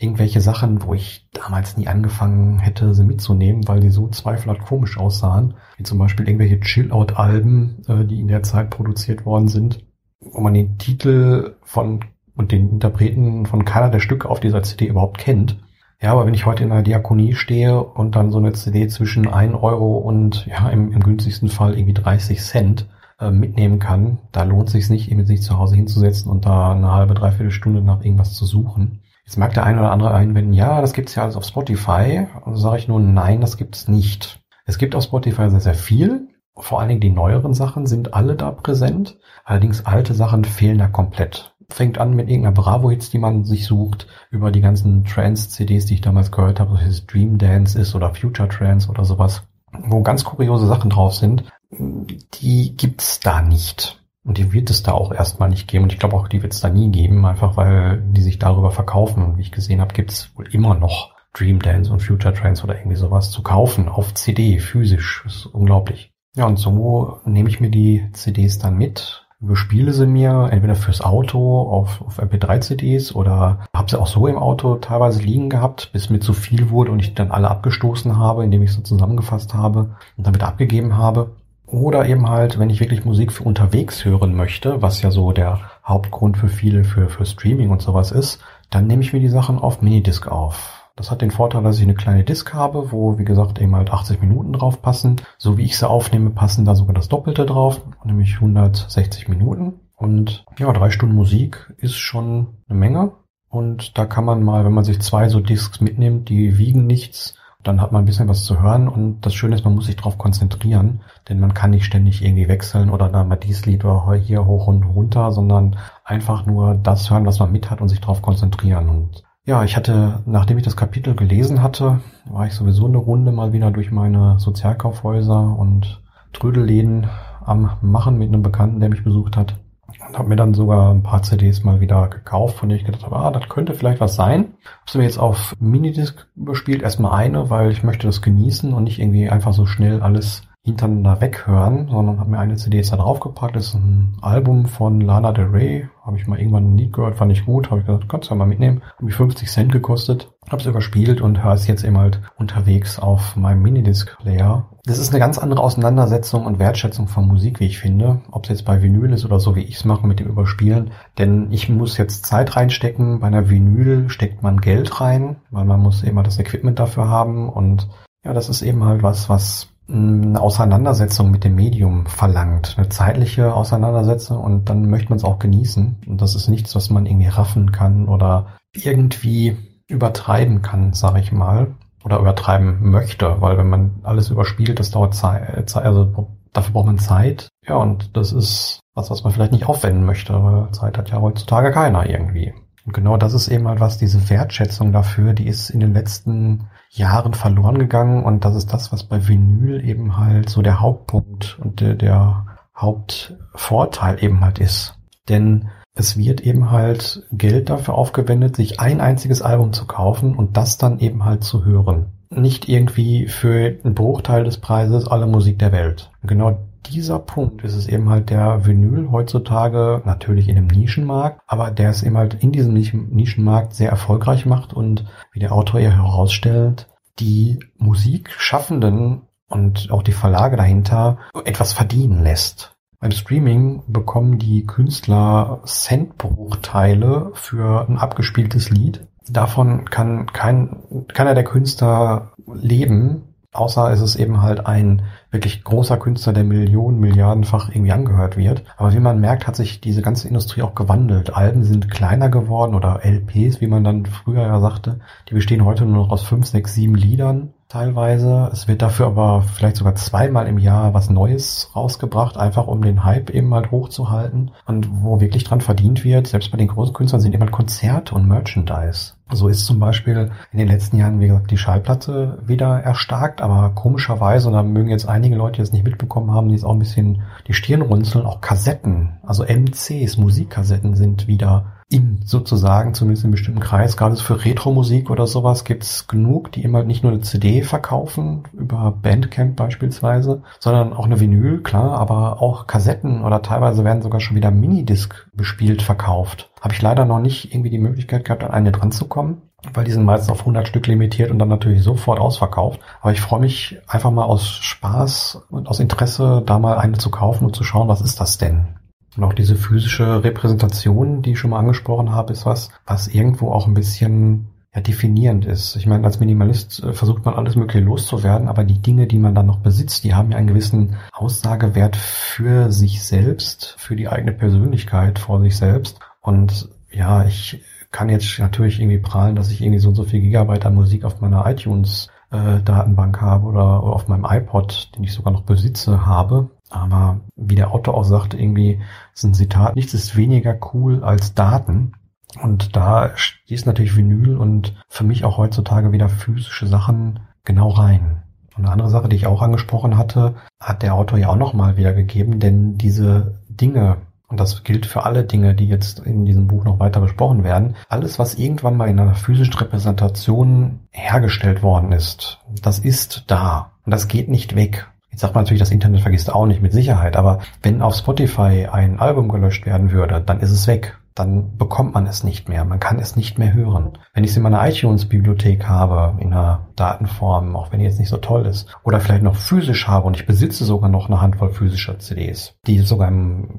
irgendwelche 0.02 0.40
Sachen, 0.40 0.82
wo 0.82 0.94
ich 0.94 1.28
damals 1.32 1.76
nie 1.76 1.86
angefangen 1.86 2.58
hätte, 2.58 2.94
sie 2.94 3.04
mitzunehmen, 3.04 3.66
weil 3.68 3.80
die 3.80 3.90
so 3.90 4.08
zweifelhaft 4.08 4.62
komisch 4.62 4.98
aussahen, 4.98 5.54
wie 5.76 5.82
zum 5.84 5.98
Beispiel 5.98 6.26
irgendwelche 6.26 6.60
Chill-Out-Alben, 6.60 7.82
äh, 7.88 8.04
die 8.04 8.20
in 8.20 8.28
der 8.28 8.42
Zeit 8.42 8.70
produziert 8.70 9.24
worden 9.24 9.48
sind, 9.48 9.84
wo 10.20 10.40
man 10.40 10.54
den 10.54 10.78
Titel 10.78 11.56
von 11.62 12.00
und 12.34 12.52
den 12.52 12.70
Interpreten 12.70 13.46
von 13.46 13.64
keiner 13.64 13.90
der 13.90 14.00
Stücke 14.00 14.28
auf 14.28 14.40
dieser 14.40 14.62
CD 14.62 14.86
überhaupt 14.86 15.18
kennt. 15.18 15.58
Ja, 16.00 16.12
aber 16.12 16.26
wenn 16.26 16.34
ich 16.34 16.46
heute 16.46 16.64
in 16.64 16.72
einer 16.72 16.82
Diakonie 16.82 17.34
stehe 17.34 17.80
und 17.80 18.16
dann 18.16 18.32
so 18.32 18.38
eine 18.38 18.52
CD 18.52 18.88
zwischen 18.88 19.28
1 19.28 19.54
Euro 19.54 19.98
und 19.98 20.46
ja, 20.46 20.68
im, 20.70 20.92
im 20.92 21.00
günstigsten 21.00 21.48
Fall 21.48 21.74
irgendwie 21.76 21.94
30 21.94 22.40
Cent 22.40 22.88
äh, 23.20 23.30
mitnehmen 23.30 23.78
kann, 23.78 24.18
da 24.32 24.42
lohnt 24.42 24.68
es 24.68 24.72
sich 24.72 24.90
nicht, 24.90 25.12
eben 25.12 25.24
sich 25.24 25.42
zu 25.42 25.58
Hause 25.58 25.76
hinzusetzen 25.76 26.30
und 26.30 26.44
da 26.44 26.72
eine 26.72 26.90
halbe, 26.90 27.14
dreiviertel 27.14 27.52
Stunde 27.52 27.82
nach 27.82 28.02
irgendwas 28.02 28.34
zu 28.34 28.44
suchen. 28.46 29.01
Jetzt 29.24 29.38
mag 29.38 29.54
der 29.54 29.64
eine 29.64 29.80
oder 29.80 29.92
andere 29.92 30.12
einwenden, 30.14 30.52
ja, 30.52 30.80
das 30.80 30.92
gibt's 30.92 31.14
ja 31.14 31.22
alles 31.22 31.36
auf 31.36 31.44
Spotify. 31.44 32.26
Und 32.44 32.56
so 32.56 32.62
sage 32.62 32.78
ich 32.78 32.88
nur, 32.88 33.00
nein, 33.00 33.40
das 33.40 33.56
gibt's 33.56 33.88
nicht. 33.88 34.42
Es 34.64 34.78
gibt 34.78 34.94
auf 34.94 35.04
Spotify 35.04 35.48
sehr, 35.50 35.60
sehr 35.60 35.74
viel. 35.74 36.28
Vor 36.56 36.80
allen 36.80 36.88
Dingen 36.88 37.00
die 37.00 37.10
neueren 37.10 37.54
Sachen 37.54 37.86
sind 37.86 38.14
alle 38.14 38.36
da 38.36 38.50
präsent. 38.50 39.18
Allerdings 39.44 39.86
alte 39.86 40.14
Sachen 40.14 40.44
fehlen 40.44 40.78
da 40.78 40.86
komplett. 40.86 41.54
Fängt 41.70 41.98
an 41.98 42.14
mit 42.14 42.28
irgendeiner 42.28 42.54
Bravo-Hits, 42.54 43.10
die 43.10 43.18
man 43.18 43.44
sich 43.44 43.66
sucht, 43.66 44.06
über 44.30 44.50
die 44.50 44.60
ganzen 44.60 45.04
Trance-CDs, 45.04 45.86
die 45.86 45.94
ich 45.94 46.00
damals 46.02 46.30
gehört 46.30 46.60
habe, 46.60 46.72
ob 46.72 46.82
es 46.82 47.06
Dream 47.06 47.38
Dance 47.38 47.78
ist 47.80 47.94
oder 47.94 48.14
Future 48.14 48.48
Trance 48.48 48.90
oder 48.90 49.04
sowas, 49.04 49.44
wo 49.72 50.02
ganz 50.02 50.24
kuriose 50.24 50.66
Sachen 50.66 50.90
drauf 50.90 51.14
sind. 51.14 51.44
Die 51.70 52.76
gibt's 52.76 53.20
da 53.20 53.40
nicht. 53.40 54.01
Und 54.24 54.38
die 54.38 54.52
wird 54.52 54.70
es 54.70 54.82
da 54.82 54.92
auch 54.92 55.12
erstmal 55.12 55.48
nicht 55.48 55.66
geben. 55.68 55.84
Und 55.84 55.92
ich 55.92 55.98
glaube 55.98 56.16
auch, 56.16 56.28
die 56.28 56.42
wird 56.42 56.52
es 56.52 56.60
da 56.60 56.68
nie 56.68 56.90
geben, 56.90 57.26
einfach 57.26 57.56
weil 57.56 58.00
die 58.00 58.22
sich 58.22 58.38
darüber 58.38 58.70
verkaufen. 58.70 59.24
Und 59.24 59.38
wie 59.38 59.42
ich 59.42 59.52
gesehen 59.52 59.80
habe, 59.80 59.94
gibt 59.94 60.12
es 60.12 60.30
wohl 60.36 60.46
immer 60.52 60.74
noch 60.74 61.14
Dream 61.34 61.60
Dance 61.60 61.92
und 61.92 62.02
Future 62.02 62.34
Trance 62.34 62.62
oder 62.62 62.76
irgendwie 62.76 62.96
sowas 62.96 63.30
zu 63.30 63.42
kaufen 63.42 63.88
auf 63.88 64.14
CD, 64.14 64.58
physisch. 64.58 65.22
Das 65.24 65.36
ist 65.36 65.46
unglaublich. 65.46 66.12
Ja, 66.36 66.46
und 66.46 66.58
so 66.58 67.20
nehme 67.24 67.48
ich 67.48 67.60
mir 67.60 67.70
die 67.70 68.08
CDs 68.12 68.58
dann 68.58 68.78
mit, 68.78 69.26
überspiele 69.40 69.92
sie 69.92 70.06
mir 70.06 70.48
entweder 70.50 70.76
fürs 70.76 71.00
Auto 71.00 71.60
auf, 71.62 72.00
auf 72.00 72.20
MP3-CDs 72.20 73.14
oder 73.14 73.66
habe 73.74 73.90
sie 73.90 74.00
auch 74.00 74.06
so 74.06 74.26
im 74.26 74.38
Auto 74.38 74.76
teilweise 74.76 75.20
liegen 75.20 75.50
gehabt, 75.50 75.90
bis 75.92 76.10
mir 76.10 76.20
zu 76.20 76.32
viel 76.32 76.70
wurde 76.70 76.92
und 76.92 77.00
ich 77.00 77.14
dann 77.14 77.32
alle 77.32 77.50
abgestoßen 77.50 78.16
habe, 78.16 78.44
indem 78.44 78.62
ich 78.62 78.72
sie 78.72 78.82
zusammengefasst 78.82 79.52
habe 79.52 79.96
und 80.16 80.26
damit 80.26 80.42
abgegeben 80.42 80.96
habe. 80.96 81.36
Oder 81.72 82.06
eben 82.06 82.28
halt, 82.28 82.58
wenn 82.58 82.68
ich 82.68 82.80
wirklich 82.80 83.06
Musik 83.06 83.32
für 83.32 83.44
unterwegs 83.44 84.04
hören 84.04 84.36
möchte, 84.36 84.82
was 84.82 85.00
ja 85.00 85.10
so 85.10 85.32
der 85.32 85.58
Hauptgrund 85.82 86.36
für 86.36 86.48
viele 86.48 86.84
für, 86.84 87.08
für 87.08 87.24
Streaming 87.24 87.70
und 87.70 87.80
sowas 87.80 88.12
ist, 88.12 88.44
dann 88.68 88.86
nehme 88.86 89.02
ich 89.02 89.14
mir 89.14 89.20
die 89.20 89.30
Sachen 89.30 89.58
auf 89.58 89.80
Minidisc 89.80 90.28
auf. 90.28 90.90
Das 90.96 91.10
hat 91.10 91.22
den 91.22 91.30
Vorteil, 91.30 91.62
dass 91.62 91.78
ich 91.78 91.84
eine 91.84 91.94
kleine 91.94 92.24
Disc 92.24 92.52
habe, 92.52 92.92
wo, 92.92 93.18
wie 93.18 93.24
gesagt, 93.24 93.58
eben 93.58 93.74
halt 93.74 93.90
80 93.90 94.20
Minuten 94.20 94.52
drauf 94.52 94.82
passen. 94.82 95.22
So 95.38 95.56
wie 95.56 95.64
ich 95.64 95.78
sie 95.78 95.88
aufnehme, 95.88 96.28
passen 96.28 96.66
da 96.66 96.74
sogar 96.74 96.94
das 96.94 97.08
Doppelte 97.08 97.46
drauf, 97.46 97.80
nämlich 98.04 98.34
160 98.34 99.28
Minuten. 99.28 99.80
Und 99.96 100.44
ja, 100.58 100.70
drei 100.74 100.90
Stunden 100.90 101.14
Musik 101.14 101.72
ist 101.78 101.96
schon 101.96 102.48
eine 102.68 102.78
Menge. 102.78 103.12
Und 103.48 103.96
da 103.96 104.04
kann 104.04 104.26
man 104.26 104.42
mal, 104.42 104.66
wenn 104.66 104.74
man 104.74 104.84
sich 104.84 105.00
zwei 105.00 105.30
so 105.30 105.40
Discs 105.40 105.80
mitnimmt, 105.80 106.28
die 106.28 106.58
wiegen 106.58 106.86
nichts, 106.86 107.34
dann 107.62 107.80
hat 107.80 107.92
man 107.92 108.02
ein 108.02 108.06
bisschen 108.06 108.28
was 108.28 108.44
zu 108.44 108.60
hören 108.60 108.88
und 108.88 109.20
das 109.20 109.34
Schöne 109.34 109.54
ist, 109.54 109.64
man 109.64 109.74
muss 109.74 109.86
sich 109.86 109.96
darauf 109.96 110.18
konzentrieren, 110.18 111.00
denn 111.28 111.40
man 111.40 111.54
kann 111.54 111.70
nicht 111.70 111.84
ständig 111.84 112.24
irgendwie 112.24 112.48
wechseln 112.48 112.90
oder 112.90 113.08
dann 113.08 113.28
mal 113.28 113.36
dies 113.36 113.66
Lied 113.66 113.84
oder 113.84 114.14
hier 114.14 114.46
hoch 114.46 114.66
und 114.66 114.82
runter, 114.84 115.30
sondern 115.32 115.76
einfach 116.04 116.46
nur 116.46 116.74
das 116.74 117.10
hören, 117.10 117.26
was 117.26 117.38
man 117.38 117.52
mit 117.52 117.70
hat 117.70 117.80
und 117.80 117.88
sich 117.88 118.00
darauf 118.00 118.22
konzentrieren. 118.22 118.88
Und 118.88 119.22
ja, 119.44 119.64
ich 119.64 119.76
hatte, 119.76 120.22
nachdem 120.26 120.58
ich 120.58 120.64
das 120.64 120.76
Kapitel 120.76 121.14
gelesen 121.14 121.62
hatte, 121.62 122.00
war 122.26 122.46
ich 122.46 122.52
sowieso 122.52 122.86
eine 122.86 122.98
Runde 122.98 123.32
mal 123.32 123.52
wieder 123.52 123.70
durch 123.70 123.90
meine 123.90 124.38
Sozialkaufhäuser 124.38 125.56
und 125.58 126.02
Trödelläden 126.32 127.08
am 127.44 127.72
Machen 127.80 128.18
mit 128.18 128.28
einem 128.28 128.42
Bekannten, 128.42 128.80
der 128.80 128.88
mich 128.88 129.04
besucht 129.04 129.36
hat. 129.36 129.56
Und 130.06 130.18
habe 130.18 130.28
mir 130.28 130.36
dann 130.36 130.54
sogar 130.54 130.92
ein 130.92 131.02
paar 131.02 131.22
CDs 131.22 131.64
mal 131.64 131.80
wieder 131.80 132.08
gekauft, 132.08 132.58
von 132.58 132.68
denen 132.68 132.80
ich 132.80 132.86
gedacht 132.86 133.04
habe, 133.04 133.16
ah, 133.16 133.30
das 133.30 133.48
könnte 133.48 133.74
vielleicht 133.74 134.00
was 134.00 134.14
sein. 134.14 134.54
Habe 134.86 134.98
mir 134.98 135.04
jetzt 135.04 135.18
auf 135.18 135.56
Minidisc 135.60 136.26
überspielt, 136.36 136.82
erstmal 136.82 137.12
eine, 137.12 137.50
weil 137.50 137.70
ich 137.70 137.82
möchte 137.82 138.06
das 138.06 138.22
genießen 138.22 138.72
und 138.72 138.84
nicht 138.84 138.98
irgendwie 138.98 139.28
einfach 139.28 139.52
so 139.52 139.66
schnell 139.66 140.02
alles 140.02 140.42
hintereinander 140.64 141.20
weghören, 141.20 141.88
sondern 141.88 142.20
habe 142.20 142.30
mir 142.30 142.38
eine 142.38 142.54
CD 142.54 142.76
jetzt 142.76 142.92
da 142.92 142.96
draufgepackt. 142.96 143.56
Das 143.56 143.68
ist 143.68 143.74
ein 143.74 144.16
Album 144.20 144.66
von 144.66 145.00
Lana 145.00 145.32
Del 145.32 145.46
Rey. 145.46 145.88
Habe 146.04 146.16
ich 146.16 146.28
mal 146.28 146.38
irgendwann 146.38 146.74
ein 146.74 146.78
Lied 146.78 146.92
gehört, 146.92 147.16
fand 147.16 147.32
ich 147.32 147.44
gut. 147.44 147.70
Habe 147.70 147.80
ich 147.80 147.86
gesagt, 147.86 148.08
kannst 148.08 148.30
du 148.30 148.34
ja 148.34 148.38
mal 148.38 148.46
mitnehmen. 148.46 148.80
Hat 148.84 149.02
mich 149.02 149.14
50 149.14 149.50
Cent 149.50 149.72
gekostet. 149.72 150.30
Habe 150.48 150.60
es 150.60 150.66
überspielt 150.66 151.20
und 151.20 151.42
höre 151.42 151.54
es 151.54 151.66
jetzt 151.66 151.84
eben 151.84 151.98
halt 151.98 152.20
unterwegs 152.36 153.00
auf 153.00 153.34
meinem 153.34 153.62
Minidisc-Player. 153.62 154.68
Das 154.84 154.98
ist 154.98 155.10
eine 155.10 155.18
ganz 155.18 155.38
andere 155.38 155.60
Auseinandersetzung 155.60 156.46
und 156.46 156.60
Wertschätzung 156.60 157.08
von 157.08 157.26
Musik, 157.26 157.58
wie 157.58 157.66
ich 157.66 157.80
finde. 157.80 158.20
Ob 158.30 158.44
es 158.44 158.50
jetzt 158.50 158.64
bei 158.64 158.82
Vinyl 158.82 159.12
ist 159.12 159.24
oder 159.24 159.40
so, 159.40 159.56
wie 159.56 159.62
ich 159.62 159.76
es 159.76 159.84
mache 159.84 160.06
mit 160.06 160.20
dem 160.20 160.28
Überspielen. 160.28 160.92
Denn 161.18 161.50
ich 161.50 161.68
muss 161.68 161.98
jetzt 161.98 162.26
Zeit 162.26 162.54
reinstecken. 162.54 163.18
Bei 163.18 163.26
einer 163.26 163.50
Vinyl 163.50 164.08
steckt 164.10 164.44
man 164.44 164.60
Geld 164.60 165.00
rein, 165.00 165.36
weil 165.50 165.64
man 165.64 165.80
muss 165.80 166.04
immer 166.04 166.22
das 166.22 166.38
Equipment 166.38 166.78
dafür 166.78 167.08
haben. 167.08 167.48
Und 167.48 167.88
ja, 168.24 168.32
das 168.32 168.48
ist 168.48 168.62
eben 168.62 168.84
halt 168.84 169.02
was, 169.02 169.28
was 169.28 169.71
eine 169.88 170.40
Auseinandersetzung 170.40 171.30
mit 171.30 171.44
dem 171.44 171.54
Medium 171.54 172.06
verlangt, 172.06 172.74
eine 172.76 172.88
zeitliche 172.88 173.54
Auseinandersetzung 173.54 174.38
und 174.38 174.68
dann 174.68 174.88
möchte 174.88 175.10
man 175.10 175.18
es 175.18 175.24
auch 175.24 175.38
genießen. 175.38 175.98
Und 176.06 176.20
das 176.20 176.34
ist 176.34 176.48
nichts, 176.48 176.74
was 176.74 176.90
man 176.90 177.06
irgendwie 177.06 177.26
raffen 177.26 177.72
kann 177.72 178.08
oder 178.08 178.46
irgendwie 178.74 179.56
übertreiben 179.88 180.62
kann, 180.62 180.94
sage 180.94 181.20
ich 181.20 181.32
mal, 181.32 181.74
oder 182.04 182.18
übertreiben 182.18 182.90
möchte, 182.90 183.40
weil 183.40 183.58
wenn 183.58 183.68
man 183.68 184.00
alles 184.02 184.30
überspielt, 184.30 184.78
das 184.78 184.90
dauert 184.90 185.14
Zeit, 185.14 185.76
also 185.76 186.28
dafür 186.52 186.72
braucht 186.72 186.86
man 186.86 186.98
Zeit. 186.98 187.48
Ja, 187.66 187.76
und 187.76 188.16
das 188.16 188.32
ist 188.32 188.80
was, 188.94 189.10
was 189.10 189.24
man 189.24 189.32
vielleicht 189.32 189.52
nicht 189.52 189.66
aufwenden 189.66 190.04
möchte, 190.04 190.42
weil 190.42 190.70
Zeit 190.72 190.98
hat 190.98 191.10
ja 191.10 191.20
heutzutage 191.20 191.70
keiner 191.70 192.08
irgendwie. 192.08 192.54
Und 192.84 192.94
genau 192.94 193.16
das 193.16 193.32
ist 193.32 193.48
eben 193.48 193.68
halt 193.68 193.80
was, 193.80 193.98
diese 193.98 194.28
Wertschätzung 194.28 194.92
dafür, 194.92 195.32
die 195.34 195.46
ist 195.46 195.70
in 195.70 195.80
den 195.80 195.94
letzten 195.94 196.68
Jahren 196.94 197.32
verloren 197.32 197.78
gegangen 197.78 198.22
und 198.24 198.44
das 198.44 198.54
ist 198.54 198.72
das, 198.72 198.92
was 198.92 199.04
bei 199.04 199.26
Vinyl 199.26 199.82
eben 199.82 200.18
halt 200.18 200.50
so 200.50 200.60
der 200.60 200.80
Hauptpunkt 200.80 201.58
und 201.58 201.80
der, 201.80 201.94
der 201.94 202.46
Hauptvorteil 202.76 204.22
eben 204.22 204.44
halt 204.44 204.58
ist. 204.58 204.98
Denn 205.28 205.70
es 205.94 206.18
wird 206.18 206.42
eben 206.42 206.70
halt 206.70 207.26
Geld 207.32 207.70
dafür 207.70 207.94
aufgewendet, 207.94 208.56
sich 208.56 208.78
ein 208.78 209.00
einziges 209.00 209.40
Album 209.40 209.72
zu 209.72 209.86
kaufen 209.86 210.34
und 210.34 210.56
das 210.56 210.76
dann 210.76 210.98
eben 210.98 211.24
halt 211.24 211.44
zu 211.44 211.64
hören. 211.64 212.12
Nicht 212.30 212.68
irgendwie 212.68 213.26
für 213.26 213.78
einen 213.84 213.94
Bruchteil 213.94 214.44
des 214.44 214.58
Preises 214.58 215.06
alle 215.06 215.26
Musik 215.26 215.58
der 215.58 215.72
Welt. 215.72 216.10
Genau 216.22 216.58
dieser 216.86 217.18
Punkt 217.18 217.64
ist 217.64 217.74
es 217.74 217.88
eben 217.88 218.08
halt 218.10 218.30
der 218.30 218.66
Vinyl 218.66 219.10
heutzutage 219.10 220.02
natürlich 220.04 220.48
in 220.48 220.56
einem 220.56 220.66
Nischenmarkt, 220.66 221.40
aber 221.46 221.70
der 221.70 221.90
es 221.90 222.02
eben 222.02 222.16
halt 222.16 222.34
in 222.34 222.52
diesem 222.52 222.72
Nischenmarkt 222.74 223.74
sehr 223.74 223.90
erfolgreich 223.90 224.46
macht 224.46 224.72
und 224.72 225.04
wie 225.32 225.40
der 225.40 225.52
Autor 225.52 225.80
ja 225.80 225.90
herausstellt, 225.90 226.88
die 227.18 227.60
Musikschaffenden 227.78 229.22
und 229.48 229.90
auch 229.90 230.02
die 230.02 230.12
Verlage 230.12 230.56
dahinter 230.56 231.18
etwas 231.44 231.72
verdienen 231.72 232.22
lässt. 232.22 232.76
Beim 232.98 233.10
Streaming 233.10 233.82
bekommen 233.88 234.38
die 234.38 234.64
Künstler 234.64 235.60
Centbruchteile 235.64 237.32
für 237.34 237.86
ein 237.88 237.98
abgespieltes 237.98 238.70
Lied. 238.70 239.06
Davon 239.28 239.86
kann 239.86 240.26
kein, 240.26 240.82
keiner 241.12 241.34
der 241.34 241.44
Künstler 241.44 242.32
leben, 242.46 243.32
Außer 243.52 243.92
es 243.92 244.00
ist 244.00 244.16
eben 244.16 244.40
halt 244.40 244.66
ein 244.66 245.02
wirklich 245.32 245.64
großer 245.64 245.96
Künstler, 245.96 246.34
der 246.34 246.44
Millionen, 246.44 247.00
Milliardenfach 247.00 247.70
irgendwie 247.70 247.92
angehört 247.92 248.36
wird. 248.36 248.62
Aber 248.76 248.92
wie 248.92 249.00
man 249.00 249.20
merkt, 249.20 249.46
hat 249.46 249.56
sich 249.56 249.80
diese 249.80 250.02
ganze 250.02 250.28
Industrie 250.28 250.62
auch 250.62 250.74
gewandelt. 250.74 251.34
Alben 251.34 251.64
sind 251.64 251.90
kleiner 251.90 252.28
geworden 252.28 252.74
oder 252.74 253.00
LPs, 253.04 253.60
wie 253.60 253.66
man 253.66 253.82
dann 253.82 254.06
früher 254.06 254.42
ja 254.42 254.60
sagte. 254.60 255.00
Die 255.28 255.34
bestehen 255.34 255.64
heute 255.64 255.84
nur 255.84 256.04
noch 256.04 256.10
aus 256.10 256.22
fünf, 256.22 256.46
sechs, 256.46 256.74
sieben 256.74 256.94
Liedern 256.94 257.54
teilweise. 257.72 258.50
Es 258.52 258.68
wird 258.68 258.82
dafür 258.82 259.06
aber 259.06 259.42
vielleicht 259.42 259.76
sogar 259.76 259.94
zweimal 259.94 260.46
im 260.46 260.58
Jahr 260.58 260.92
was 260.92 261.08
Neues 261.08 261.70
rausgebracht, 261.74 262.36
einfach 262.36 262.66
um 262.66 262.82
den 262.82 263.02
Hype 263.02 263.30
eben 263.30 263.54
halt 263.54 263.70
hochzuhalten. 263.70 264.50
Und 264.66 265.02
wo 265.02 265.20
wirklich 265.20 265.44
dran 265.44 265.62
verdient 265.62 266.04
wird, 266.04 266.26
selbst 266.26 266.50
bei 266.50 266.58
den 266.58 266.68
großen 266.68 266.92
Künstlern 266.92 267.22
sind 267.22 267.34
immer 267.34 267.46
Konzerte 267.46 268.14
und 268.14 268.28
Merchandise. 268.28 269.14
So 269.32 269.48
ist 269.48 269.64
zum 269.64 269.78
Beispiel 269.78 270.30
in 270.52 270.58
den 270.58 270.68
letzten 270.68 270.98
Jahren, 270.98 271.20
wie 271.20 271.28
gesagt, 271.28 271.50
die 271.50 271.56
Schallplatte 271.56 272.38
wieder 272.46 272.80
erstarkt, 272.80 273.40
aber 273.40 273.70
komischerweise, 273.74 274.48
und 274.48 274.54
da 274.54 274.62
mögen 274.62 274.90
jetzt 274.90 275.08
einige 275.08 275.36
Leute 275.36 275.58
jetzt 275.58 275.72
nicht 275.72 275.84
mitbekommen 275.84 276.30
haben, 276.32 276.48
die 276.48 276.54
jetzt 276.54 276.64
auch 276.64 276.72
ein 276.72 276.78
bisschen 276.78 277.22
die 277.46 277.54
Stirn 277.54 277.82
runzeln, 277.82 278.26
auch 278.26 278.40
Kassetten, 278.40 279.14
also 279.22 279.44
MCs, 279.44 280.16
Musikkassetten 280.18 280.94
sind 280.94 281.26
wieder 281.26 281.66
in 281.92 282.20
sozusagen, 282.24 282.94
zumindest 282.94 283.24
in 283.24 283.30
bestimmten 283.30 283.60
Kreis, 283.60 283.96
gerade 283.96 284.16
für 284.16 284.44
Retro-Musik 284.44 285.10
oder 285.10 285.26
sowas, 285.26 285.64
gibt's 285.64 286.06
genug, 286.06 286.52
die 286.52 286.62
immer 286.62 286.82
nicht 286.82 287.02
nur 287.02 287.12
eine 287.12 287.20
CD 287.20 287.62
verkaufen, 287.62 288.44
über 288.52 288.90
Bandcamp 288.90 289.56
beispielsweise, 289.56 290.42
sondern 290.58 290.92
auch 290.92 291.06
eine 291.06 291.20
Vinyl, 291.20 291.62
klar, 291.62 291.98
aber 291.98 292.40
auch 292.40 292.66
Kassetten 292.66 293.22
oder 293.22 293.42
teilweise 293.42 293.84
werden 293.84 294.02
sogar 294.02 294.20
schon 294.20 294.36
wieder 294.36 294.50
Minidisc 294.50 295.28
bespielt 295.34 295.82
verkauft. 295.82 296.50
Habe 296.60 296.74
ich 296.74 296.82
leider 296.82 297.04
noch 297.04 297.20
nicht 297.20 297.52
irgendwie 297.52 297.70
die 297.70 297.78
Möglichkeit 297.78 298.24
gehabt, 298.24 298.44
an 298.44 298.50
eine 298.50 298.72
dran 298.72 298.92
zu 298.92 299.06
kommen 299.06 299.42
weil 299.74 299.84
die 299.84 299.92
sind 299.92 300.04
meistens 300.04 300.30
auf 300.30 300.40
100 300.40 300.66
Stück 300.66 300.86
limitiert 300.86 301.30
und 301.30 301.38
dann 301.38 301.48
natürlich 301.48 301.82
sofort 301.82 302.18
ausverkauft. 302.18 302.80
Aber 303.00 303.12
ich 303.12 303.20
freue 303.20 303.40
mich 303.40 303.78
einfach 303.86 304.10
mal 304.10 304.24
aus 304.24 304.48
Spaß 304.48 305.42
und 305.50 305.68
aus 305.68 305.80
Interesse, 305.80 306.42
da 306.44 306.58
mal 306.58 306.78
eine 306.78 306.98
zu 306.98 307.10
kaufen 307.10 307.46
und 307.46 307.56
zu 307.56 307.64
schauen, 307.64 307.88
was 307.88 308.00
ist 308.00 308.20
das 308.20 308.38
denn? 308.38 308.76
Und 309.16 309.24
auch 309.24 309.34
diese 309.34 309.56
physische 309.56 310.24
Repräsentation, 310.24 311.22
die 311.22 311.32
ich 311.32 311.38
schon 311.38 311.50
mal 311.50 311.58
angesprochen 311.58 312.12
habe, 312.12 312.32
ist 312.32 312.46
was, 312.46 312.70
was 312.86 313.08
irgendwo 313.08 313.52
auch 313.52 313.66
ein 313.66 313.74
bisschen 313.74 314.48
ja, 314.74 314.80
definierend 314.80 315.44
ist. 315.44 315.76
Ich 315.76 315.86
meine, 315.86 316.04
als 316.04 316.18
Minimalist 316.18 316.82
äh, 316.82 316.92
versucht 316.92 317.24
man 317.24 317.34
alles 317.34 317.56
Mögliche 317.56 317.84
loszuwerden, 317.84 318.48
aber 318.48 318.64
die 318.64 318.80
Dinge, 318.80 319.06
die 319.06 319.18
man 319.18 319.34
dann 319.34 319.46
noch 319.46 319.58
besitzt, 319.58 320.04
die 320.04 320.14
haben 320.14 320.32
ja 320.32 320.38
einen 320.38 320.46
gewissen 320.46 320.96
Aussagewert 321.12 321.96
für 321.96 322.72
sich 322.72 323.02
selbst, 323.02 323.74
für 323.78 323.96
die 323.96 324.08
eigene 324.08 324.32
Persönlichkeit 324.32 325.18
vor 325.18 325.40
sich 325.40 325.56
selbst. 325.56 325.98
Und 326.22 326.70
ja, 326.90 327.24
ich 327.24 327.62
kann 327.90 328.08
jetzt 328.08 328.38
natürlich 328.38 328.80
irgendwie 328.80 328.98
prahlen, 328.98 329.36
dass 329.36 329.50
ich 329.50 329.60
irgendwie 329.60 329.78
so 329.78 329.90
und 329.90 329.94
so 329.94 330.04
viel 330.04 330.20
Gigabyte 330.20 330.64
an 330.64 330.74
Musik 330.74 331.04
auf 331.04 331.20
meiner 331.20 331.46
iTunes 331.46 332.08
äh, 332.30 332.60
Datenbank 332.62 333.20
habe 333.20 333.46
oder, 333.46 333.82
oder 333.82 333.92
auf 333.92 334.08
meinem 334.08 334.24
iPod, 334.24 334.90
den 334.96 335.04
ich 335.04 335.12
sogar 335.12 335.32
noch 335.32 335.42
besitze, 335.42 336.06
habe. 336.06 336.48
Aber 336.72 337.20
wie 337.36 337.54
der 337.54 337.72
Autor 337.72 337.94
auch 337.94 338.04
sagte, 338.04 338.38
irgendwie 338.38 338.80
ist 339.14 339.24
ein 339.24 339.34
Zitat, 339.34 339.76
nichts 339.76 339.92
ist 339.92 340.16
weniger 340.16 340.56
cool 340.72 341.04
als 341.04 341.34
Daten. 341.34 341.92
Und 342.40 342.74
da 342.76 343.10
stieß 343.14 343.66
natürlich 343.66 343.94
Vinyl 343.94 344.36
und 344.38 344.74
für 344.88 345.04
mich 345.04 345.24
auch 345.24 345.36
heutzutage 345.36 345.92
wieder 345.92 346.08
physische 346.08 346.66
Sachen 346.66 347.20
genau 347.44 347.68
rein. 347.68 348.22
Und 348.56 348.64
eine 348.64 348.72
andere 348.72 348.88
Sache, 348.88 349.10
die 349.10 349.16
ich 349.16 349.26
auch 349.26 349.42
angesprochen 349.42 349.98
hatte, 349.98 350.34
hat 350.58 350.82
der 350.82 350.94
Autor 350.94 351.18
ja 351.18 351.28
auch 351.28 351.36
nochmal 351.36 351.76
wiedergegeben, 351.76 352.40
denn 352.40 352.78
diese 352.78 353.38
Dinge, 353.48 353.98
und 354.28 354.40
das 354.40 354.64
gilt 354.64 354.86
für 354.86 355.04
alle 355.04 355.24
Dinge, 355.24 355.54
die 355.54 355.68
jetzt 355.68 356.00
in 356.00 356.24
diesem 356.24 356.48
Buch 356.48 356.64
noch 356.64 356.78
weiter 356.78 357.00
besprochen 357.00 357.44
werden, 357.44 357.76
alles, 357.90 358.18
was 358.18 358.34
irgendwann 358.34 358.78
mal 358.78 358.88
in 358.88 358.98
einer 358.98 359.14
physischen 359.14 359.54
Repräsentation 359.54 360.80
hergestellt 360.90 361.62
worden 361.62 361.92
ist, 361.92 362.40
das 362.62 362.78
ist 362.78 363.24
da. 363.26 363.72
Und 363.84 363.90
das 363.90 364.08
geht 364.08 364.30
nicht 364.30 364.54
weg. 364.56 364.88
Jetzt 365.12 365.20
sagt 365.20 365.34
man 365.34 365.44
natürlich, 365.44 365.60
das 365.60 365.70
Internet 365.70 366.00
vergisst 366.00 366.32
auch 366.32 366.46
nicht 366.46 366.62
mit 366.62 366.72
Sicherheit, 366.72 367.16
aber 367.16 367.40
wenn 367.62 367.82
auf 367.82 367.94
Spotify 367.94 368.66
ein 368.72 368.98
Album 368.98 369.28
gelöscht 369.28 369.66
werden 369.66 369.92
würde, 369.92 370.22
dann 370.24 370.40
ist 370.40 370.50
es 370.50 370.66
weg 370.66 370.96
dann 371.14 371.56
bekommt 371.56 371.94
man 371.94 372.06
es 372.06 372.24
nicht 372.24 372.48
mehr. 372.48 372.64
Man 372.64 372.80
kann 372.80 372.98
es 372.98 373.16
nicht 373.16 373.38
mehr 373.38 373.52
hören. 373.52 373.98
Wenn 374.14 374.24
ich 374.24 374.30
es 374.30 374.36
in 374.36 374.42
meiner 374.42 374.66
iTunes-Bibliothek 374.66 375.66
habe, 375.66 376.20
in 376.20 376.32
einer 376.32 376.68
Datenform, 376.76 377.56
auch 377.56 377.72
wenn 377.72 377.80
die 377.80 377.84
jetzt 377.84 377.98
nicht 377.98 378.08
so 378.08 378.16
toll 378.16 378.46
ist, 378.46 378.74
oder 378.84 379.00
vielleicht 379.00 379.22
noch 379.22 379.36
physisch 379.36 379.88
habe 379.88 380.06
und 380.06 380.16
ich 380.16 380.26
besitze 380.26 380.64
sogar 380.64 380.88
noch 380.88 381.08
eine 381.08 381.20
Handvoll 381.20 381.50
physischer 381.50 381.98
CDs, 381.98 382.54
die 382.66 382.78
sogar 382.78 383.12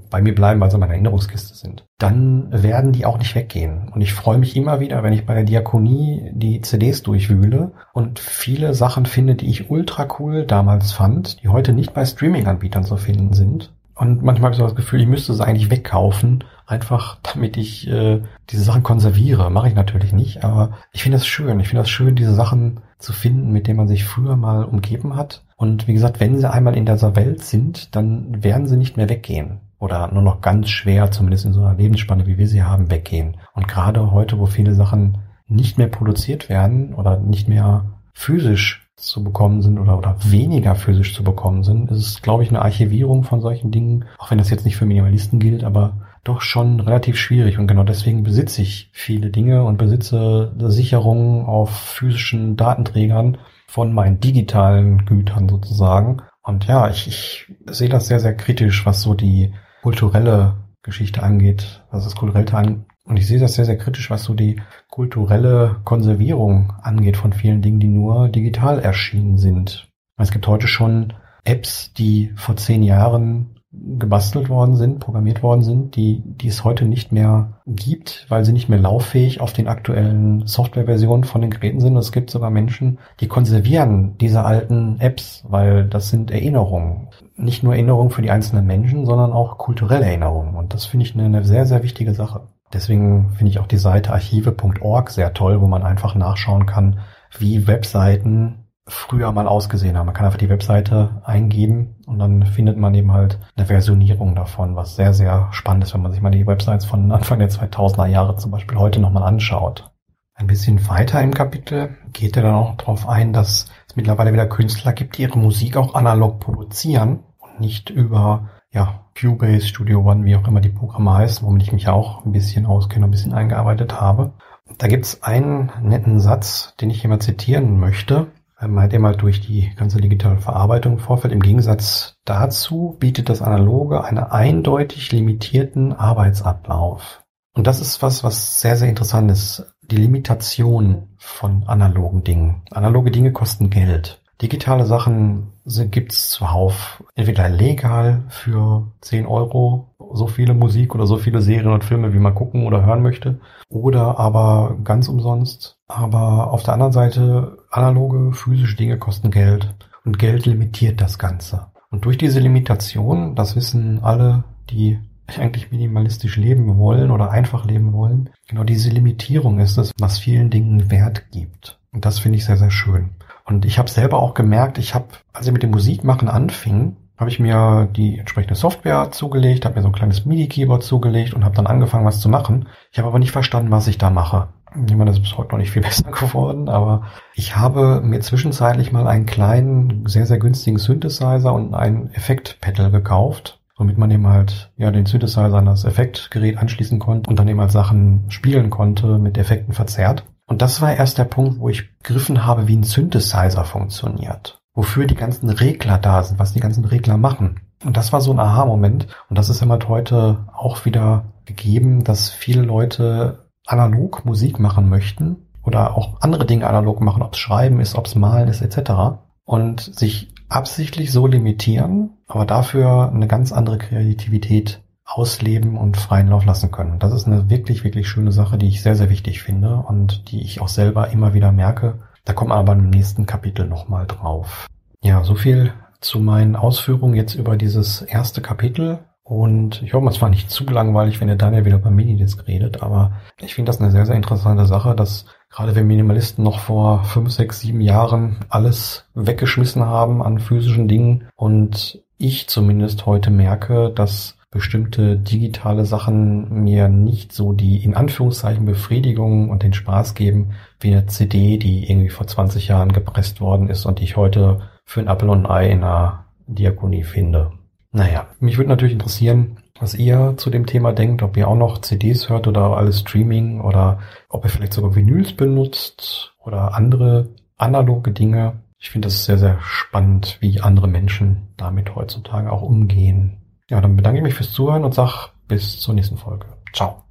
bei 0.10 0.22
mir 0.22 0.36
bleiben, 0.36 0.60
weil 0.60 0.70
sie 0.70 0.76
in 0.76 0.82
meiner 0.82 0.94
Erinnerungskiste 0.94 1.56
sind, 1.56 1.86
dann 1.98 2.52
werden 2.52 2.92
die 2.92 3.06
auch 3.06 3.18
nicht 3.18 3.36
weggehen. 3.36 3.90
Und 3.94 4.02
ich 4.02 4.14
freue 4.14 4.38
mich 4.38 4.56
immer 4.56 4.80
wieder, 4.80 5.04
wenn 5.04 5.14
ich 5.14 5.26
bei 5.26 5.36
der 5.36 5.44
Diakonie 5.44 6.32
die 6.34 6.62
CDs 6.62 7.04
durchwühle 7.04 7.72
und 7.94 8.20
viele 8.20 8.74
Sachen 8.74 9.06
finde, 9.06 9.36
die 9.36 9.50
ich 9.50 9.70
ultra 9.70 10.08
cool 10.20 10.46
damals 10.46 10.92
fand, 10.92 11.44
die 11.44 11.50
heute 11.50 11.74
nicht 11.74 11.94
bei 11.94 12.06
Streaming-Anbietern 12.06 12.84
zu 12.84 12.98
finden 12.98 13.34
sind 13.34 13.72
und 13.96 14.24
manchmal 14.24 14.48
habe 14.48 14.54
ich 14.54 14.58
so 14.58 14.64
das 14.64 14.76
Gefühl, 14.76 15.02
ich 15.02 15.08
müsste 15.08 15.34
sie 15.34 15.46
eigentlich 15.46 15.70
wegkaufen, 15.70 16.44
einfach 16.65 17.17
damit 17.24 17.58
ich 17.58 17.88
äh, 17.88 18.22
diese 18.50 18.63
Sachen 18.63 18.84
konserviere. 18.84 19.50
Mache 19.50 19.67
ich 19.67 19.75
natürlich 19.75 20.13
nicht, 20.13 20.43
aber 20.43 20.72
ich 20.91 21.03
finde 21.03 21.17
das 21.17 21.27
schön. 21.27 21.60
Ich 21.60 21.67
finde 21.67 21.82
das 21.82 21.89
schön, 21.89 22.15
diese 22.15 22.34
Sachen 22.34 22.82
zu 22.98 23.13
finden, 23.13 23.51
mit 23.51 23.67
denen 23.67 23.77
man 23.77 23.88
sich 23.88 24.05
früher 24.05 24.36
mal 24.36 24.63
umgeben 24.63 25.15
hat. 25.15 25.43
Und 25.58 25.88
wie 25.88 25.93
gesagt, 25.93 26.20
wenn 26.20 26.38
sie 26.38 26.50
einmal 26.50 26.75
in 26.75 26.86
dieser 26.86 27.15
Welt 27.15 27.43
sind, 27.43 27.96
dann 27.96 28.43
werden 28.43 28.67
sie 28.67 28.77
nicht 28.77 28.98
mehr 28.98 29.10
weggehen. 29.10 29.60
Oder 29.79 30.12
nur 30.13 30.24
noch 30.24 30.41
ganz 30.41 30.70
schwer, 30.70 31.12
zumindest 31.12 31.46
in 31.46 31.53
so 31.53 31.62
einer 31.62 31.75
Lebensspanne, 31.75 32.25
wie 32.25 32.38
wir 32.38 32.48
sie 32.48 32.63
haben, 32.63 32.89
weggehen. 32.89 33.38
Und 33.53 33.67
gerade 33.67 34.12
heute, 34.12 34.39
wo 34.39 34.46
viele 34.46 34.74
Sachen 34.74 35.17
nicht 35.48 35.77
mehr 35.77 35.89
produziert 35.89 36.48
werden 36.48 36.93
oder 36.93 37.20
nicht 37.20 37.50
mehr 37.50 37.86
physisch 38.13 38.88
zu 38.96 39.24
bekommen 39.24 39.62
sind 39.62 39.79
oder, 39.79 39.98
oder 39.98 40.15
weniger 40.24 40.75
physisch 40.75 41.13
zu 41.13 41.24
bekommen 41.24 41.63
sind, 41.63 41.91
ist 41.91 41.98
es, 41.98 42.22
glaube 42.22 42.43
ich, 42.43 42.50
eine 42.50 42.62
Archivierung 42.62 43.24
von 43.24 43.41
solchen 43.41 43.72
Dingen, 43.72 44.05
auch 44.17 44.32
wenn 44.32 44.38
das 44.38 44.50
jetzt 44.50 44.65
nicht 44.65 44.77
für 44.77 44.86
Minimalisten 44.86 45.39
gilt, 45.39 45.63
aber 45.63 45.98
doch 46.24 46.42
schon 46.42 46.80
relativ 46.80 47.18
schwierig. 47.18 47.58
Und 47.58 47.68
genau 47.68 47.84
deswegen 47.84 48.24
besitze 48.24 48.62
ich 48.62 48.89
viele 48.94 49.30
Dinge 49.30 49.63
und 49.63 49.77
besitze 49.77 50.53
Sicherungen 50.58 51.46
auf 51.46 51.72
physischen 51.72 52.56
Datenträgern 52.56 53.38
von 53.68 53.94
meinen 53.94 54.20
digitalen 54.20 55.06
Gütern 55.06 55.50
sozusagen. 55.50 56.22
Und 56.44 56.65
ja, 56.68 56.89
ich, 56.89 57.08
ich 57.08 57.48
sehe 57.68 57.89
das 57.89 58.08
sehr, 58.08 58.20
sehr 58.20 58.36
kritisch, 58.36 58.86
was 58.86 59.01
so 59.01 59.13
die 59.13 59.53
kulturelle 59.82 60.56
Geschichte 60.82 61.24
angeht, 61.24 61.84
was 61.92 62.03
das 62.03 62.15
kulturelle 62.15 62.53
an 62.53 62.86
und 63.06 63.18
ich 63.18 63.27
sehe 63.27 63.39
das 63.39 63.56
sehr, 63.56 63.65
sehr 63.65 63.77
kritisch, 63.77 64.10
was 64.10 64.24
so 64.24 64.34
die 64.34 64.62
kulturelle 64.89 65.82
Konservierung 65.84 66.74
angeht 66.82 67.18
von 67.18 67.34
vielen 67.34 67.62
Dingen, 67.62 67.80
die 67.80 67.88
nur 67.88 68.30
digital 68.30 68.80
erschienen 68.80 69.38
sind. 69.38 69.89
Es 70.18 70.32
gibt 70.32 70.48
heute 70.48 70.68
schon 70.68 71.13
Apps, 71.44 71.92
die 71.94 72.32
vor 72.36 72.56
zehn 72.56 72.84
Jahren 72.84 73.53
gebastelt 73.74 74.50
worden 74.50 74.75
sind, 74.75 75.00
programmiert 75.00 75.42
worden 75.42 75.63
sind, 75.63 75.96
die, 75.96 76.22
die 76.24 76.48
es 76.48 76.63
heute 76.63 76.86
nicht 76.86 77.12
mehr 77.12 77.62
gibt, 77.65 78.27
weil 78.30 78.46
sie 78.46 78.53
nicht 78.53 78.70
mehr 78.70 78.80
lauffähig 78.80 79.42
auf 79.42 79.51
den 79.51 79.68
aktuellen 79.68 80.46
Softwareversionen 80.46 81.24
von 81.24 81.42
den 81.42 81.50
Geräten 81.50 81.80
sind. 81.80 81.98
Es 81.98 82.12
gibt 82.12 82.30
sogar 82.30 82.51
Menschen, 82.51 83.00
die 83.20 83.27
konservieren 83.27 84.15
diese 84.20 84.46
alten 84.46 85.00
Apps, 85.00 85.44
weil 85.48 85.86
das 85.86 86.10
sind 86.10 86.30
Erinnerungen. 86.30 87.10
Nicht 87.36 87.63
nur 87.63 87.74
Erinnerungen 87.74 88.12
für 88.12 88.22
die 88.22 88.30
einzelnen 88.30 88.68
Menschen, 88.68 89.08
sondern 89.08 89.34
auch 89.34 89.58
kulturelle 89.58 90.06
Erinnerungen. 90.06 90.56
Und 90.56 90.75
das 90.75 90.86
finde 90.86 91.08
ich 91.08 91.15
eine, 91.15 91.25
eine 91.25 91.44
sehr, 91.44 91.65
sehr 91.65 91.82
wichtige 91.82 92.13
Sache. 92.13 92.48
Deswegen 92.74 93.32
finde 93.32 93.51
ich 93.51 93.60
auch 93.60 93.68
die 93.68 93.77
Seite 93.77 94.13
archive.org 94.13 95.10
sehr 95.10 95.34
toll, 95.34 95.62
wo 95.62 95.68
man 95.68 95.84
einfach 95.84 96.13
nachschauen 96.13 96.68
kann, 96.68 97.00
wie 97.38 97.65
Webseiten 97.65 98.62
früher 98.88 99.32
mal 99.32 99.48
ausgesehen 99.48 99.98
haben. 99.98 100.08
Man 100.08 100.16
kann 100.16 100.25
einfach 100.25 100.38
die 100.38 100.50
Webseite 100.50 101.22
eingeben 101.24 101.96
und 102.06 102.20
dann 102.20 102.46
findet 102.46 102.78
man 102.78 102.94
eben 102.94 103.13
halt 103.13 103.40
eine 103.56 103.66
Versionierung 103.66 104.36
davon, 104.36 104.75
was 104.75 104.96
sehr, 104.96 105.13
sehr 105.13 105.48
spannend 105.52 105.86
ist, 105.86 105.94
wenn 105.94 106.02
man 106.02 106.12
sich 106.12 106.22
mal 106.22 106.32
die 106.32 106.46
Websites 106.46 106.86
von 106.86 107.12
Anfang 107.12 107.40
der 107.40 107.50
2000er 107.50 108.08
Jahre 108.08 108.36
zum 108.36 108.52
Beispiel 108.52 108.78
heute 108.78 109.00
nochmal 109.00 109.24
anschaut. 109.24 109.90
Ein 110.36 110.48
bisschen 110.48 110.90
weiter 110.90 111.22
im 111.22 111.34
Kapitel 111.34 111.96
geht 112.12 112.36
er 112.36 112.44
dann 112.44 112.56
auch 112.56 112.75
darauf 112.75 113.08
ein, 113.08 113.32
dass 113.32 113.68
es 113.88 113.96
mittlerweile 113.96 114.34
wieder 114.34 114.48
Künstler 114.48 114.92
gibt, 114.92 115.18
die 115.18 115.22
ihre 115.22 115.40
Musik 115.40 115.78
auch 115.78 115.94
analog 115.94 116.40
produzieren 116.40 117.24
und 117.40 117.62
nicht 117.62 117.90
über 117.90 118.50
ja, 118.72 119.06
Cubase, 119.18 119.68
Studio 119.68 120.02
One, 120.02 120.25
wie 120.25 120.36
auch 120.36 120.48
immer 120.48 120.60
die 120.60 120.70
Programme 120.70 121.13
heißen, 121.13 121.46
womit 121.46 121.62
ich 121.62 121.72
mich 121.72 121.88
auch 121.88 122.25
ein 122.25 122.32
bisschen 122.32 122.66
auskenne, 122.66 123.06
ein 123.06 123.12
bisschen 123.12 123.34
eingearbeitet 123.34 124.02
habe. 124.02 124.34
Da 124.80 124.88
gibt's 124.88 125.22
einen 125.22 125.72
netten 125.82 126.20
Satz, 126.20 126.74
den 126.82 126.90
ich 126.90 127.02
hier 127.02 127.10
mal 127.12 127.20
zitieren 127.20 127.80
möchte 127.80 128.32
meint 128.67 128.93
er 128.93 129.00
mal 129.00 129.15
durch 129.15 129.41
die 129.41 129.72
ganze 129.75 130.00
digitale 130.00 130.39
Verarbeitung 130.39 130.93
im 130.93 131.00
Vorfeld. 131.00 131.34
Im 131.34 131.41
Gegensatz 131.41 132.15
dazu 132.25 132.96
bietet 133.00 133.29
das 133.29 133.41
Analoge 133.41 134.03
einen 134.03 134.20
eindeutig 134.20 135.12
limitierten 135.12 135.93
Arbeitsablauf. 135.93 137.24
Und 137.53 137.67
das 137.67 137.79
ist 137.79 138.01
was, 138.01 138.24
was 138.24 138.62
sehr, 138.62 138.75
sehr 138.75 138.89
interessant 138.89 139.29
ist. 139.32 139.74
Die 139.82 139.98
Limitation 139.98 141.10
von 141.17 141.63
analogen 141.67 142.24
Dingen. 142.24 142.63
Analoge 142.72 143.12
Dinge 143.12 143.32
kosten 143.32 143.70
Geld. 143.70 144.22
Digitale 144.41 144.86
Sachen 144.86 145.53
gibt's 145.65 146.29
zuhauf 146.29 147.03
entweder 147.15 147.48
legal 147.50 148.24
für 148.29 148.91
10 149.01 149.25
Euro 149.25 149.93
so 150.13 150.27
viele 150.27 150.53
Musik 150.53 150.96
oder 150.96 151.05
so 151.05 151.17
viele 151.17 151.41
Serien 151.41 151.74
und 151.74 151.84
Filme, 151.84 152.13
wie 152.13 152.20
man 152.20 152.36
gucken 152.36 152.65
oder 152.65 152.86
hören 152.86 153.01
möchte, 153.01 153.39
oder 153.70 154.20
aber 154.20 154.77
ganz 154.84 155.08
umsonst. 155.08 155.77
Aber 155.88 156.51
auf 156.51 156.63
der 156.63 156.74
anderen 156.74 156.93
Seite, 156.93 157.58
analoge, 157.70 158.34
physische 158.34 158.77
Dinge 158.77 158.98
kosten 158.98 159.32
Geld 159.32 159.75
und 160.05 160.20
Geld 160.20 160.46
limitiert 160.46 161.01
das 161.01 161.17
Ganze. 161.17 161.67
Und 161.89 162.05
durch 162.05 162.17
diese 162.17 162.39
Limitation, 162.39 163.36
das 163.36 163.55
wissen 163.55 164.00
alle, 164.03 164.43
die 164.70 165.00
eigentlich 165.27 165.72
minimalistisch 165.72 166.38
leben 166.38 166.77
wollen 166.77 167.12
oder 167.12 167.32
einfach 167.32 167.65
leben 167.65 167.93
wollen, 167.93 168.29
genau 168.48 168.63
diese 168.63 168.89
Limitierung 168.89 169.60
ist 169.60 169.77
es, 169.77 169.91
was 170.00 170.20
vielen 170.20 170.50
Dingen 170.50 170.91
Wert 170.91 171.32
gibt. 171.32 171.79
Und 171.91 172.05
das 172.05 172.20
finde 172.20 172.38
ich 172.38 172.46
sehr, 172.46 172.58
sehr 172.58 172.72
schön. 172.72 173.12
Und 173.46 173.65
ich 173.65 173.77
habe 173.77 173.89
selber 173.89 174.20
auch 174.20 174.34
gemerkt, 174.34 174.77
ich 174.77 174.96
habe, 174.96 175.08
als 175.34 175.48
ich 175.48 175.53
mit 175.53 175.63
dem 175.63 175.72
Musikmachen 175.72 176.27
anfing, 176.27 176.98
habe 177.24 177.30
ich 177.30 177.39
mir 177.39 177.88
die 177.96 178.20
entsprechende 178.20 178.56
Software 178.56 179.10
zugelegt, 179.12 179.63
habe 179.63 179.75
mir 179.75 179.82
so 179.82 179.88
ein 179.88 179.94
kleines 179.94 180.25
MIDI-Keyboard 180.25 180.84
zugelegt 180.84 181.34
und 181.34 181.46
habe 181.46 181.56
dann 181.56 181.68
angefangen, 181.68 182.06
was 182.06 182.20
zu 182.20 182.27
machen. 182.27 182.68
Ich 182.92 182.98
habe 182.98 183.08
aber 183.08 183.18
nicht 183.18 183.32
verstanden, 183.32 183.72
was 183.72 183.88
ich 183.88 183.98
da 183.98 184.10
mache. 184.10 184.50
Ich 184.75 184.94
meine, 184.94 185.06
das 185.06 185.20
ist 185.20 185.24
bis 185.24 185.38
heute 185.38 185.51
noch 185.51 185.60
nicht 185.60 185.72
viel 185.72 185.82
besser 185.84 186.12
geworden, 186.12 186.68
aber 186.68 187.03
ich 187.34 187.56
habe 187.56 188.01
mir 188.03 188.20
zwischenzeitlich 188.20 188.92
mal 188.92 189.08
einen 189.08 189.25
kleinen, 189.25 190.06
sehr, 190.06 190.25
sehr 190.25 190.38
günstigen 190.38 190.77
Synthesizer 190.77 191.53
und 191.53 191.74
ein 191.74 192.12
Effekt-Pedal 192.12 192.92
gekauft, 192.92 193.62
womit 193.77 193.98
man 193.98 194.12
eben 194.12 194.27
halt 194.27 194.74
ja 194.75 194.92
den 194.92 195.06
Synthesizer 195.06 195.53
an 195.53 195.65
das 195.65 195.86
Effektgerät 195.86 196.58
anschließen 196.58 197.00
konnte 197.00 197.30
und 197.30 197.39
dann 197.39 197.48
eben 197.48 197.62
halt 197.62 197.71
Sachen 197.71 198.26
spielen 198.28 198.69
konnte, 198.69 199.17
mit 199.17 199.38
Effekten 199.38 199.74
verzerrt. 199.74 200.26
Und 200.45 200.62
das 200.62 200.82
war 200.82 200.93
erst 200.93 201.17
der 201.19 201.24
Punkt, 201.24 201.62
wo 201.62 201.69
ich 201.69 201.98
begriffen 202.00 202.45
habe, 202.45 202.67
wie 202.67 202.76
ein 202.76 202.84
Synthesizer 202.84 203.63
funktioniert 203.63 204.60
wofür 204.74 205.06
die 205.06 205.16
ganzen 205.16 205.50
Regler 205.50 205.98
da 205.98 206.24
sind, 206.24 206.40
was 206.40 206.54
die 206.54 206.60
ganzen 206.60 206.86
Regler 206.86 207.18
machen. 207.18 207.62
Und 207.84 207.98
das 207.98 208.14
war 208.14 208.22
so 208.22 208.32
ein 208.32 208.40
Aha-Moment. 208.40 209.08
Und 209.30 209.38
das 209.38 209.50
ist 209.50 209.62
immer 209.62 209.80
heute 209.88 210.48
auch 210.54 210.86
wieder 210.86 211.26
gegeben, 211.46 212.04
dass 212.04 212.30
viele 212.30 212.62
Leute 212.62 213.50
analog 213.66 214.26
Musik 214.26 214.60
machen 214.60 214.90
möchten 214.90 215.48
oder 215.64 215.96
auch 215.96 216.22
andere 216.22 216.46
Dinge 216.46 216.68
analog 216.68 217.02
machen, 217.02 217.22
ob 217.22 217.34
es 217.34 217.40
Schreiben 217.40 217.80
ist, 217.80 217.96
ob 217.96 218.08
es 218.08 218.16
Malen 218.16 218.50
ist, 218.50 218.62
etc. 218.62 219.20
Und 219.46 219.82
sich 219.82 220.34
absichtlich 220.50 221.12
so 221.12 221.28
limitieren, 221.28 222.12
aber 222.28 222.46
dafür 222.46 223.12
eine 223.14 223.28
ganz 223.28 223.52
andere 223.52 223.78
Kreativität 223.78 224.82
ausleben 225.06 225.78
und 225.78 225.98
freien 225.98 226.28
Lauf 226.28 226.46
lassen 226.46 226.72
können. 226.72 227.00
Das 227.00 227.14
ist 227.14 227.28
eine 227.28 227.50
wirklich, 227.50 227.84
wirklich 227.84 228.08
schöne 228.08 228.32
Sache, 228.32 228.58
die 228.58 228.68
ich 228.68 228.82
sehr, 228.82 228.96
sehr 228.96 229.10
wichtig 229.10 229.44
finde 229.44 229.78
und 229.78 230.32
die 230.32 230.42
ich 230.42 230.62
auch 230.62 230.70
selber 230.70 231.10
immer 231.10 231.34
wieder 231.34 231.52
merke, 231.52 232.00
da 232.26 232.34
kommen 232.34 232.52
wir 232.52 232.56
aber 232.56 232.74
im 232.74 232.90
nächsten 232.90 233.26
Kapitel 233.26 233.68
nochmal 233.68 234.08
drauf. 234.08 234.68
Ja, 235.02 235.24
so 235.24 235.36
viel 235.36 235.74
zu 236.00 236.20
meinen 236.20 236.56
Ausführungen 236.56 237.16
jetzt 237.16 237.36
über 237.36 237.58
dieses 237.58 238.02
erste 238.02 238.42
Kapitel. 238.42 239.00
Und 239.24 239.82
ich 239.82 239.94
hoffe, 239.94 240.08
es 240.10 240.22
war 240.22 240.30
nicht 240.30 240.52
zu 240.52 240.66
langweilig, 240.66 241.22
wenn 241.22 241.30
ihr 241.30 241.38
Daniel 241.38 241.64
wieder 241.64 241.78
beim 241.78 241.96
Minidisc 241.96 242.46
redet, 242.46 242.84
aber 242.84 243.14
ich 243.40 243.56
finde 243.56 243.70
das 243.70 243.80
eine 243.80 243.90
sehr, 243.90 244.06
sehr 244.06 244.18
interessante 244.18 244.66
Sache, 244.66 244.96
dass 244.96 245.26
gerade 245.50 245.76
wir 245.76 245.84
Minimalisten 245.84 246.44
noch 246.44 246.60
vor 246.60 247.06
fünf, 247.06 247.32
sechs, 247.32 247.62
sieben 247.62 247.80
Jahren 247.80 248.38
alles 248.50 249.06
weggeschmissen 249.14 249.86
haben 249.86 250.22
an 250.22 250.40
physischen 250.40 250.90
Dingen 250.90 251.30
und 251.38 252.04
ich 252.18 252.50
zumindest 252.50 253.06
heute 253.06 253.30
merke, 253.30 253.92
dass 253.92 254.38
bestimmte 254.54 255.18
digitale 255.18 255.86
Sachen 255.86 256.63
mir 256.63 256.88
nicht 256.88 257.34
so 257.34 257.54
die 257.54 257.84
in 257.84 257.96
Anführungszeichen 257.96 258.66
Befriedigung 258.66 259.50
und 259.50 259.63
den 259.63 259.74
Spaß 259.74 260.13
geben 260.13 260.52
wie 260.80 260.92
eine 260.92 261.08
CD, 261.08 261.58
die 261.58 261.89
irgendwie 261.89 262.10
vor 262.10 262.28
20 262.28 262.68
Jahren 262.68 262.92
gepresst 262.94 263.42
worden 263.42 263.70
ist 263.70 263.86
und 263.86 264.00
die 264.00 264.04
ich 264.04 264.16
heute 264.16 264.62
für 264.86 265.02
ein 265.02 265.08
Apple 265.08 265.30
und 265.32 265.46
ein 265.46 265.52
Ei 265.52 265.70
in 265.72 265.84
einer 265.84 266.26
Diakonie 266.48 267.04
finde. 267.04 267.52
Naja, 267.92 268.28
mich 268.39 268.58
würde 268.58 268.70
natürlich 268.70 268.94
interessieren, 268.94 269.58
was 269.80 269.96
ihr 269.96 270.36
zu 270.38 270.50
dem 270.50 270.66
Thema 270.66 270.94
denkt, 270.94 271.24
ob 271.24 271.36
ihr 271.36 271.48
auch 271.48 271.56
noch 271.56 271.82
CDs 271.82 272.30
hört 272.30 272.48
oder 272.48 272.78
alles 272.78 273.00
Streaming 273.00 273.62
oder 273.62 274.00
ob 274.30 274.46
ihr 274.46 274.50
vielleicht 274.50 274.74
sogar 274.74 274.96
Vinyls 274.96 275.34
benutzt 275.34 276.36
oder 276.39 276.76
andere 276.76 277.30
analoge 277.58 278.12
Dinge. 278.12 278.62
Ich 278.80 278.89
finde 278.89 279.08
das 279.08 279.26
sehr, 279.26 279.38
sehr 279.38 279.60
spannend, 279.62 280.38
wie 280.42 280.62
andere 280.62 280.88
Menschen 280.88 281.50
damit 281.58 281.96
heutzutage 281.96 282.52
auch 282.52 282.62
umgehen. 282.62 283.42
Ja, 283.69 283.82
dann 283.82 283.95
bedanke 283.95 284.19
ich 284.19 284.23
mich 284.23 284.34
fürs 284.34 284.52
Zuhören 284.52 284.84
und 284.84 284.93
sag 284.93 285.30
bis 285.47 285.80
zur 285.80 285.93
nächsten 285.93 286.17
Folge. 286.17 286.45
Ciao. 286.73 287.03